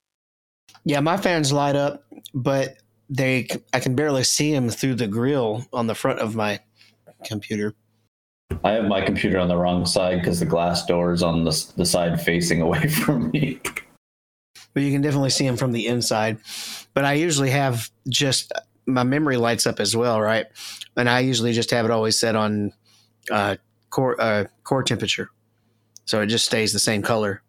[0.83, 2.03] Yeah, my fans light up,
[2.33, 2.77] but
[3.09, 6.59] they I can barely see them through the grill on the front of my
[7.23, 7.75] computer.
[8.63, 11.73] I have my computer on the wrong side because the glass door is on the,
[11.77, 13.59] the side facing away from me.
[14.73, 16.37] But you can definitely see them from the inside.
[16.93, 18.51] But I usually have just
[18.85, 20.47] my memory lights up as well, right?
[20.95, 22.73] And I usually just have it always set on
[23.29, 23.57] uh,
[23.89, 25.29] core uh, core temperature,
[26.05, 27.41] so it just stays the same color.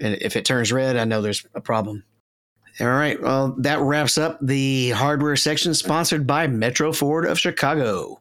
[0.00, 2.04] And if it turns red, I know there's a problem.
[2.80, 8.18] All right, well, that wraps up the hardware section sponsored by Metro Ford of Chicago.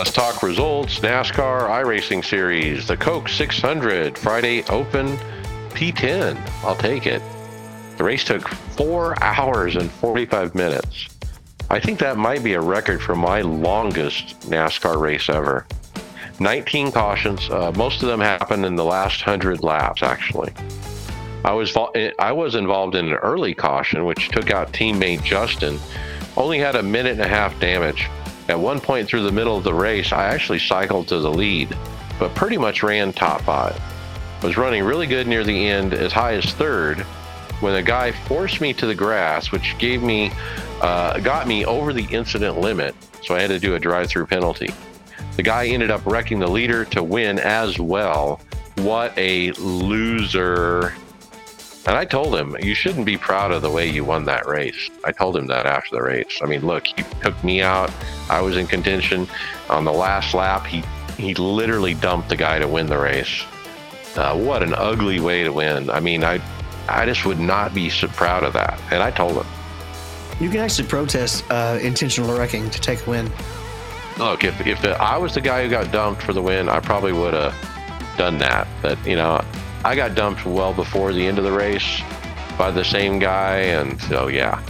[0.00, 1.00] Let's talk results.
[1.00, 5.18] NASCAR iRacing Series, the Coke 600 Friday Open
[5.74, 6.38] P10.
[6.64, 7.20] I'll take it.
[7.98, 11.06] The race took four hours and 45 minutes.
[11.68, 15.66] I think that might be a record for my longest NASCAR race ever.
[16.38, 17.50] 19 cautions.
[17.50, 20.54] Uh, most of them happened in the last 100 laps, actually.
[21.44, 25.78] I was vol- I was involved in an early caution, which took out teammate Justin.
[26.38, 28.08] Only had a minute and a half damage.
[28.50, 31.78] At one point through the middle of the race, I actually cycled to the lead,
[32.18, 33.80] but pretty much ran top five.
[34.42, 36.98] Was running really good near the end, as high as third,
[37.60, 40.32] when a guy forced me to the grass, which gave me,
[40.80, 42.96] uh, got me over the incident limit.
[43.22, 44.74] So I had to do a drive-through penalty.
[45.36, 48.40] The guy ended up wrecking the leader to win as well.
[48.78, 50.92] What a loser!
[51.86, 54.90] And I told him, you shouldn't be proud of the way you won that race.
[55.04, 56.40] I told him that after the race.
[56.42, 57.90] I mean, look, he took me out.
[58.28, 59.26] I was in contention.
[59.70, 60.84] On the last lap, he,
[61.16, 63.44] he literally dumped the guy to win the race.
[64.14, 65.88] Uh, what an ugly way to win.
[65.88, 66.40] I mean, I,
[66.88, 68.78] I just would not be so proud of that.
[68.90, 69.46] And I told him,
[70.38, 73.32] You can actually protest uh, intentional wrecking to take a win.
[74.18, 77.14] look, if, if I was the guy who got dumped for the win, I probably
[77.14, 77.54] would have
[78.18, 78.68] done that.
[78.82, 79.40] But, you know,
[79.84, 82.00] I got dumped well before the end of the race
[82.58, 83.56] by the same guy.
[83.56, 84.62] And so, yeah.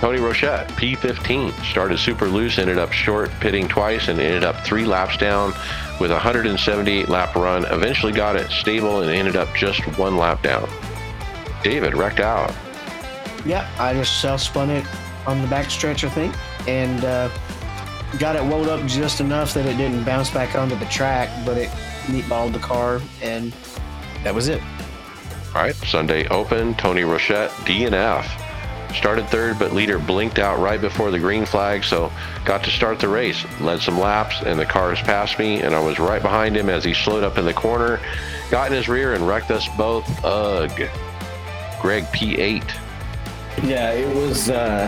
[0.00, 4.84] Tony Rochette, P15, started super loose, ended up short, pitting twice, and ended up three
[4.84, 5.52] laps down
[5.98, 7.64] with a 178 lap run.
[7.64, 10.68] Eventually got it stable and ended up just one lap down.
[11.64, 12.54] David wrecked out.
[13.44, 14.84] Yeah, I just self spun it
[15.26, 16.34] on the back stretch, I think,
[16.68, 17.30] and uh,
[18.18, 21.56] got it wound up just enough that it didn't bounce back onto the track, but
[21.56, 21.70] it
[22.06, 23.52] meatballed the car, and
[24.24, 24.62] that was it.
[25.54, 28.26] All right, Sunday Open, Tony Rochette, DNF.
[28.94, 32.10] Started third, but leader blinked out right before the green flag, so
[32.44, 33.44] got to start the race.
[33.60, 36.84] Led some laps, and the cars passed me, and I was right behind him as
[36.84, 38.00] he slowed up in the corner,
[38.50, 40.06] got in his rear, and wrecked us both.
[40.24, 40.88] Ugh.
[41.80, 42.64] Greg P8.
[43.62, 44.48] Yeah, it was.
[44.48, 44.86] Uh,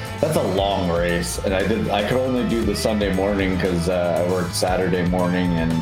[0.20, 1.90] that's a long race, and I did.
[1.90, 5.72] I could only do the Sunday morning because uh, I worked Saturday morning, and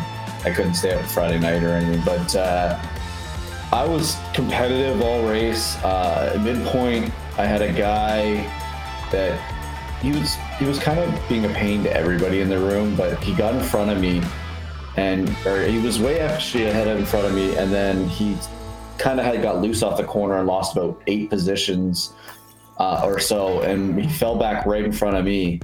[0.44, 2.02] I couldn't stay up Friday night or anything.
[2.04, 2.80] But uh,
[3.72, 5.76] I was competitive all race.
[5.84, 8.42] Uh, at midpoint, I had a guy
[9.12, 9.38] that
[10.00, 13.22] he was he was kind of being a pain to everybody in the room, but
[13.22, 14.22] he got in front of me,
[14.96, 18.36] and or he was way actually ahead of in front of me, and then he
[18.98, 22.12] kind of had got loose off the corner and lost about eight positions
[22.78, 25.60] uh, or so, and he fell back right in front of me,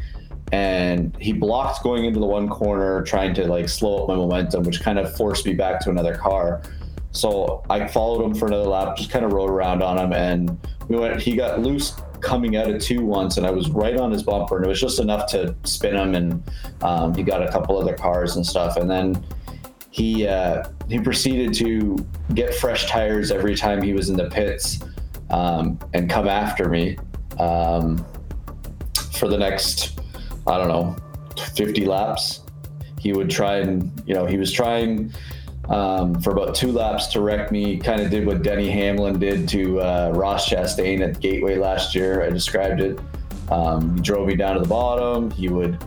[0.53, 4.63] and he blocked going into the one corner, trying to like slow up my momentum,
[4.63, 6.63] which kind of forced me back to another car.
[7.11, 10.59] So I followed him for another lap, just kind of rode around on him, and
[10.89, 11.21] we went.
[11.21, 14.57] He got loose coming out of two once, and I was right on his bumper,
[14.57, 16.43] and it was just enough to spin him, and
[16.83, 19.25] um, he got a couple other cars and stuff, and then
[19.91, 21.97] he uh, he proceeded to
[22.35, 24.81] get fresh tires every time he was in the pits
[25.31, 26.99] um, and come after me
[27.39, 28.05] um,
[29.13, 29.99] for the next
[30.47, 30.97] I don't know
[31.55, 32.43] 50 laps.
[32.99, 35.13] He would try and you know he was trying
[35.69, 37.77] um, for about two laps to wreck me.
[37.79, 42.23] Kind of did what Denny Hamlin did to uh, Ross Chastain at Gateway last year.
[42.23, 42.99] I described it.
[43.51, 45.31] Um, he drove me down to the bottom.
[45.31, 45.79] He would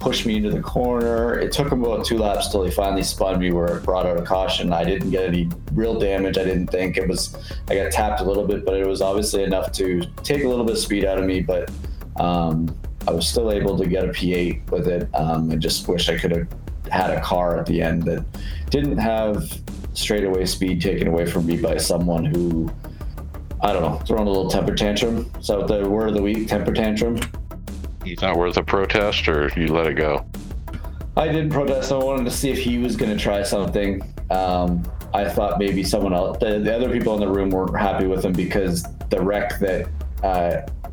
[0.00, 1.38] push me into the corner.
[1.38, 4.18] It took him about two laps till he finally spun me where it brought out
[4.18, 4.72] a caution.
[4.72, 6.38] I didn't get any real damage.
[6.38, 7.36] I didn't think it was.
[7.68, 10.64] I got tapped a little bit, but it was obviously enough to take a little
[10.64, 11.40] bit of speed out of me.
[11.40, 11.70] But
[12.16, 12.76] um,
[13.08, 15.08] I was still able to get a P8 with it.
[15.14, 16.48] Um, I just wish I could have
[16.90, 18.24] had a car at the end that
[18.70, 19.52] didn't have
[19.94, 22.70] straightaway speed taken away from me by someone who.
[23.62, 25.30] I don't know, throwing a little temper tantrum.
[25.40, 27.18] So the word of the week, temper tantrum.
[28.04, 30.26] He's not worth a protest, or you let it go.
[31.16, 31.90] I didn't protest.
[31.90, 34.02] I wanted to see if he was going to try something.
[34.30, 34.84] Um,
[35.14, 38.24] I thought maybe someone else, the, the, other people in the room weren't happy with
[38.24, 39.88] him because the wreck that,
[40.22, 40.85] uh,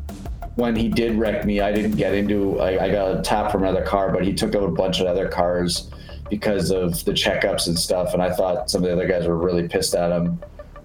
[0.56, 3.62] when he did wreck me, I didn't get into, I, I got a tap from
[3.62, 5.90] another car, but he took out a bunch of other cars
[6.30, 8.14] because of the checkups and stuff.
[8.14, 10.40] And I thought some of the other guys were really pissed at him.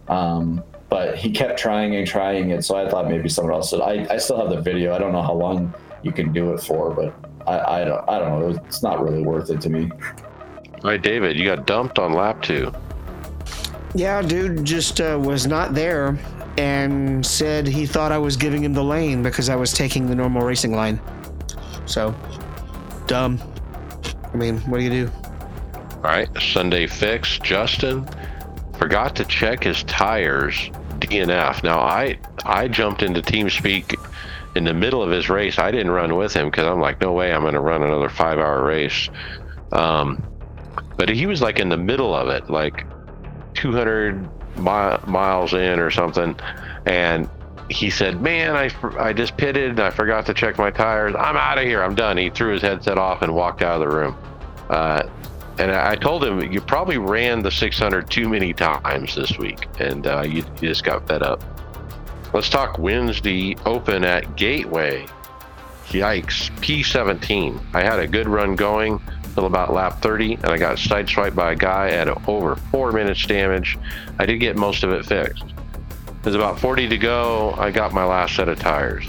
[0.07, 2.65] Um, but he kept trying and trying it.
[2.65, 3.81] So I thought maybe someone else did.
[3.81, 4.93] I, I still have the video.
[4.93, 7.13] I don't know how long you can do it for, but
[7.47, 8.63] I, I don't I don't know.
[8.65, 9.91] It's not really worth it to me.
[10.83, 12.71] All right, David, you got dumped on lap two.
[13.93, 16.17] Yeah, dude just uh, was not there
[16.57, 20.15] and said he thought I was giving him the lane because I was taking the
[20.15, 20.99] normal racing line.
[21.85, 22.15] So,
[23.07, 23.39] dumb.
[24.34, 25.11] I mean, what do you do?
[25.95, 27.39] All right, Sunday fix.
[27.39, 28.07] Justin
[28.77, 30.71] forgot to check his tires.
[30.99, 31.63] DNF.
[31.63, 33.95] Now I I jumped into TeamSpeak
[34.55, 35.59] in the middle of his race.
[35.59, 38.09] I didn't run with him because I'm like, no way, I'm going to run another
[38.09, 39.09] five hour race.
[39.71, 40.23] Um,
[40.97, 42.85] but he was like in the middle of it, like
[43.53, 46.35] 200 mi- miles in or something,
[46.85, 47.30] and
[47.69, 51.15] he said, "Man, I, I just pitted and I forgot to check my tires.
[51.17, 51.84] I'm out of here.
[51.84, 54.17] I'm done." He threw his headset off and walked out of the room.
[54.69, 55.03] Uh,
[55.57, 60.07] and I told him, "You probably ran the 600 too many times this week, and
[60.07, 61.43] uh, you, you just got fed up."
[62.34, 65.05] Let's talk Wednesday Open at Gateway.
[65.88, 67.59] Yikes, P17.
[67.73, 69.01] I had a good run going
[69.40, 73.26] until about lap 30, and I got sideswiped by a guy at over four minutes
[73.26, 73.78] damage.
[74.20, 75.45] I did get most of it fixed.
[76.22, 77.56] There's about 40 to go.
[77.57, 79.06] I got my last set of tires.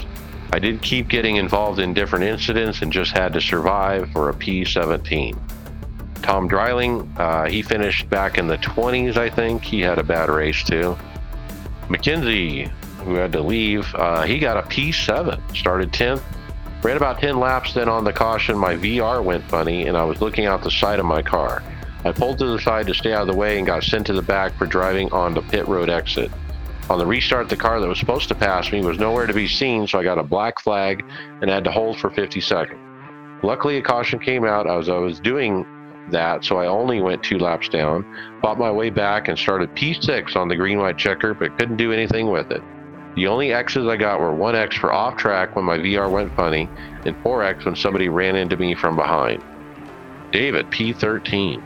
[0.53, 4.33] I did keep getting involved in different incidents and just had to survive for a
[4.33, 5.37] P17.
[6.21, 9.63] Tom Dreiling, uh, he finished back in the 20s, I think.
[9.63, 10.97] He had a bad race too.
[11.89, 12.69] MacKenzie,
[13.03, 16.21] who had to leave, uh, he got a P7, started 10th,
[16.83, 17.73] ran about 10 laps.
[17.73, 20.99] Then on the caution, my VR went funny, and I was looking out the side
[20.99, 21.63] of my car.
[22.03, 24.13] I pulled to the side to stay out of the way and got sent to
[24.13, 26.31] the back for driving on the pit road exit.
[26.89, 29.47] On the restart, the car that was supposed to pass me was nowhere to be
[29.47, 31.05] seen, so I got a black flag
[31.41, 32.79] and had to hold for 50 seconds.
[33.43, 35.65] Luckily, a caution came out as I was doing
[36.09, 38.03] that, so I only went two laps down,
[38.41, 41.93] fought my way back, and started P6 on the green white checker, but couldn't do
[41.93, 42.61] anything with it.
[43.15, 46.69] The only X's I got were 1X for off track when my VR went funny,
[47.05, 49.43] and 4X when somebody ran into me from behind.
[50.31, 51.61] David, P13.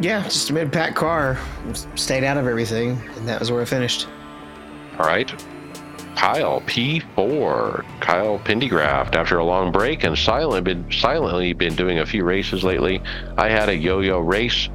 [0.00, 1.38] Yeah, just a mid pack car.
[1.94, 4.08] Stayed out of everything, and that was where I finished.
[4.98, 5.32] All right.
[6.16, 7.84] Kyle P4.
[8.00, 9.14] Kyle Pendygraft.
[9.14, 13.02] After a long break and silent, been silently been doing a few races lately.
[13.36, 14.68] I had a yo-yo race.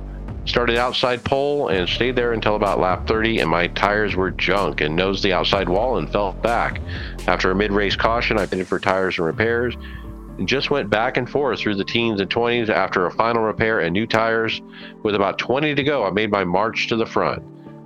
[0.50, 4.82] Started outside pole and stayed there until about lap 30, and my tires were junk
[4.82, 6.82] and nosed the outside wall and fell back.
[7.28, 9.76] After a mid-race caution, I pitted for tires and repairs
[10.40, 13.82] and just went back and forth through the teens and 20s after a final repair
[13.82, 14.60] and new tires.
[15.04, 17.44] With about 20 to go, I made my march to the front.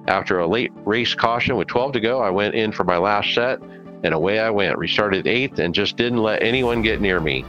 [0.07, 3.33] After a late race caution with 12 to go, I went in for my last
[3.33, 3.59] set,
[4.05, 4.77] and away I went.
[4.77, 7.43] Restarted eighth and just didn't let anyone get near me.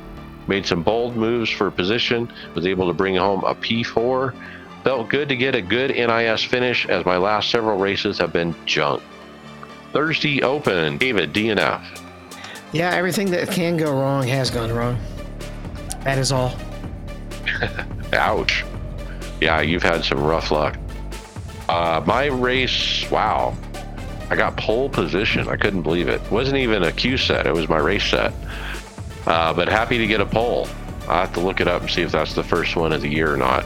[0.48, 4.34] Made some bold moves for position, was able to bring home a P4.
[4.84, 8.54] Felt good to get a good NIS finish as my last several races have been
[8.66, 9.02] junk.
[9.94, 11.82] Thursday Open, David DNF.
[12.72, 14.98] Yeah, everything that can go wrong has gone wrong.
[16.02, 16.54] That is all.
[18.12, 18.62] Ouch.
[19.40, 20.76] Yeah, you've had some rough luck.
[21.66, 23.56] Uh, my race, wow.
[24.28, 25.48] I got pole position.
[25.48, 26.20] I couldn't believe it.
[26.30, 28.34] Wasn't even a Q set, it was my race set.
[29.26, 30.68] Uh, but happy to get a pole.
[31.08, 33.08] I'll have to look it up and see if that's the first one of the
[33.08, 33.64] year or not.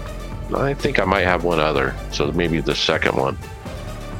[0.55, 3.37] I think I might have one other, so maybe the second one.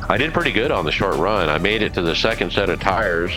[0.09, 1.49] I did pretty good on the short run.
[1.49, 3.33] I made it to the second set of tires,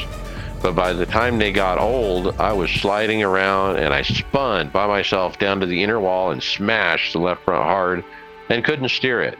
[0.62, 4.88] but by the time they got old, I was sliding around and I spun by
[4.88, 8.04] myself down to the inner wall and smashed the left front hard
[8.50, 9.38] and couldn't steer it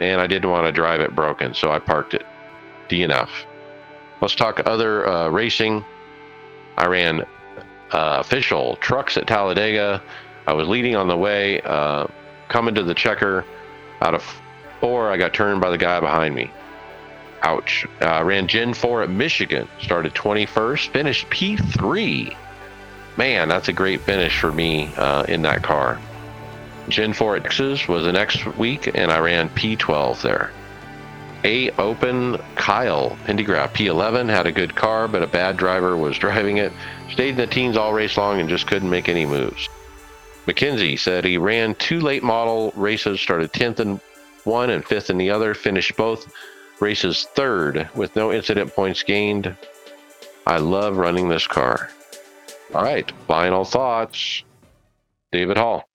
[0.00, 2.24] and I didn't want to drive it broken, so I parked it.
[2.88, 3.28] DNF.
[4.20, 5.84] Let's talk other uh, racing.
[6.76, 7.22] I ran
[7.92, 10.02] uh, official trucks at Talladega.
[10.46, 12.06] I was leading on the way, uh,
[12.48, 13.44] coming to the checker.
[14.00, 14.24] Out of
[14.80, 16.50] four, I got turned by the guy behind me.
[17.42, 17.86] Ouch.
[18.00, 22.36] I ran Gen 4 at Michigan, started 21st, finished P3.
[23.16, 26.00] Man, that's a great finish for me uh, in that car.
[26.88, 30.50] Gen 4 X's was the next week, and I ran P12 there.
[31.44, 36.56] A Open Kyle Pendygraft P11 had a good car, but a bad driver was driving
[36.56, 36.72] it.
[37.10, 39.68] Stayed in the teens all race long and just couldn't make any moves.
[40.48, 44.00] MacKenzie said he ran two late model races, started 10th in
[44.44, 46.32] one and 5th in the other, finished both
[46.80, 49.54] races third with no incident points gained.
[50.46, 51.90] I love running this car.
[52.74, 54.42] All right, final thoughts.
[55.32, 55.86] David Hall.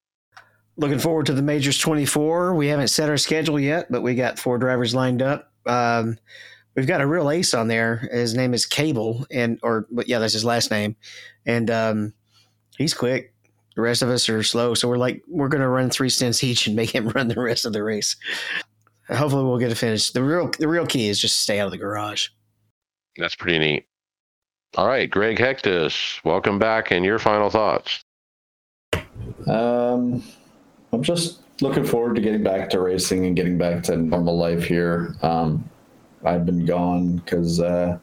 [0.77, 2.53] Looking forward to the Majors 24.
[2.53, 5.51] We haven't set our schedule yet, but we got four drivers lined up.
[5.65, 6.19] Um,
[6.75, 8.07] we've got a real ace on there.
[8.11, 10.95] His name is Cable, and or yeah, that's his last name,
[11.47, 12.13] and um,
[12.77, 13.32] he's quick.
[13.75, 16.67] The rest of us are slow, so we're like we're gonna run three stints each
[16.67, 18.15] and make him run the rest of the race.
[19.09, 20.11] Hopefully, we'll get a finish.
[20.11, 22.29] The real the real key is just stay out of the garage.
[23.17, 23.85] That's pretty neat.
[24.75, 28.03] All right, Greg Hecktus, welcome back, and your final thoughts.
[29.45, 30.23] Um,
[30.91, 34.63] I'm just looking forward to getting back to racing and getting back to normal life
[34.63, 35.15] here.
[35.21, 35.69] Um,
[36.25, 37.99] I've been gone because uh,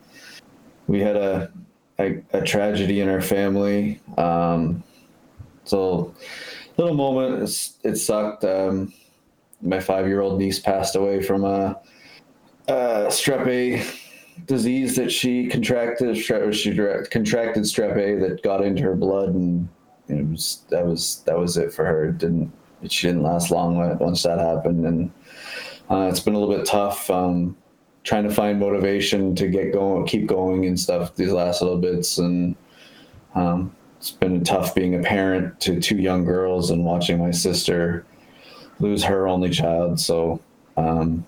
[0.86, 1.50] we had a,
[1.98, 4.00] a, a tragedy in our family.
[4.16, 4.84] Um,
[5.70, 6.14] so
[6.76, 8.44] little moment, it's, it sucked.
[8.44, 8.92] Um,
[9.62, 11.80] my five year old niece passed away from a,
[12.68, 13.84] a strep A
[14.46, 16.16] disease that she contracted.
[16.16, 19.68] She contracted strep A that got into her blood, and
[20.08, 22.08] it was that was that was it for her.
[22.08, 22.52] It didn't
[22.88, 25.10] she didn't last long once that happened, and
[25.90, 27.56] uh, it's been a little bit tough um,
[28.02, 32.18] trying to find motivation to get going, keep going, and stuff these last little bits,
[32.18, 32.56] and
[33.34, 38.06] um, it's been tough being a parent to two young girls and watching my sister
[38.78, 40.00] lose her only child.
[40.00, 40.40] So
[40.78, 41.26] um,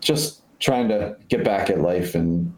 [0.00, 2.54] just trying to get back at life and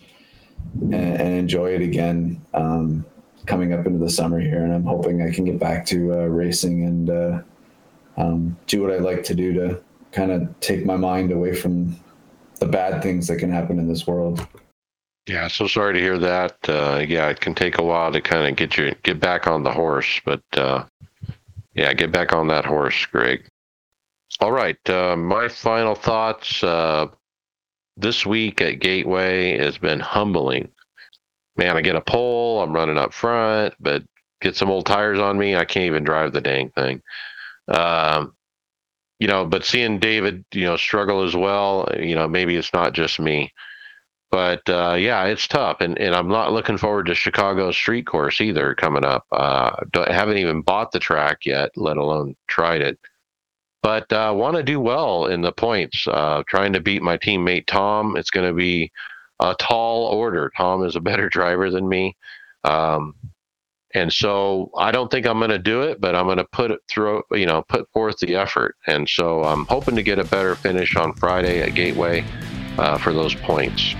[0.82, 2.44] and, and enjoy it again.
[2.52, 3.06] Um,
[3.46, 6.26] coming up into the summer here, and I'm hoping I can get back to uh,
[6.26, 7.42] racing and uh,
[8.18, 9.80] um, do what I like to do to
[10.12, 11.98] kind of take my mind away from
[12.56, 14.46] the bad things that can happen in this world.
[15.28, 16.56] Yeah, so sorry to hear that.
[16.66, 19.62] Uh, yeah, it can take a while to kind of get you get back on
[19.62, 20.86] the horse, but uh,
[21.74, 23.46] yeah, get back on that horse, Greg.
[24.40, 26.64] All right, uh, my final thoughts.
[26.64, 27.08] Uh,
[27.98, 30.70] this week at Gateway has been humbling.
[31.56, 34.04] Man, I get a pole, I'm running up front, but
[34.40, 37.02] get some old tires on me, I can't even drive the dang thing.
[37.66, 38.34] Um,
[39.18, 42.94] you know, but seeing David, you know, struggle as well, you know, maybe it's not
[42.94, 43.52] just me.
[44.30, 48.40] But uh, yeah, it's tough, and, and I'm not looking forward to Chicago Street Course
[48.40, 49.24] either coming up.
[49.32, 52.98] Uh, haven't even bought the track yet, let alone tried it.
[53.82, 56.06] But uh, want to do well in the points.
[56.06, 58.16] Uh, trying to beat my teammate Tom.
[58.16, 58.92] It's going to be
[59.40, 60.52] a tall order.
[60.56, 62.16] Tom is a better driver than me.
[62.64, 63.14] Um,
[63.94, 66.70] and so I don't think I'm going to do it, but I'm going to put
[66.70, 68.76] it through, you know, put forth the effort.
[68.86, 72.26] And so I'm hoping to get a better finish on Friday at Gateway
[72.76, 73.94] uh, for those points.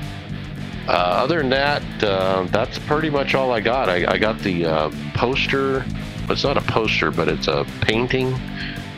[0.89, 3.91] Uh, other than that, uh, that's pretty much all I got.
[3.91, 5.85] I, I got the uh, poster.
[6.31, 8.33] It's not a poster, but it's a painting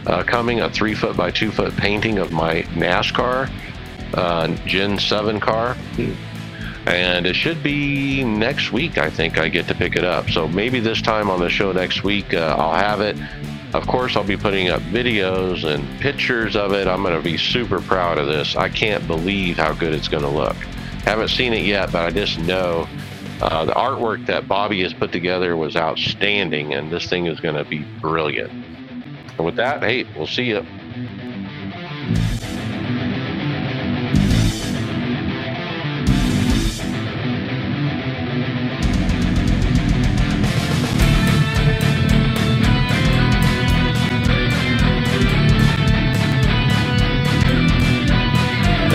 [0.06, 3.50] uh, coming, a three foot by two foot painting of my NASCAR
[4.14, 5.76] uh, Gen 7 car
[6.86, 8.98] and it should be next week.
[8.98, 10.30] I think I get to pick it up.
[10.30, 13.16] So maybe this time on the show next week, uh, I'll have it.
[13.74, 16.88] Of course, I'll be putting up videos and pictures of it.
[16.88, 18.56] I'm going to be super proud of this.
[18.56, 20.56] I can't believe how good it's going to look.
[21.04, 22.88] Haven't seen it yet, but I just know
[23.40, 27.54] uh, the artwork that Bobby has put together was outstanding, and this thing is going
[27.56, 28.52] to be brilliant.
[28.52, 30.64] And with that, hey, we'll see you.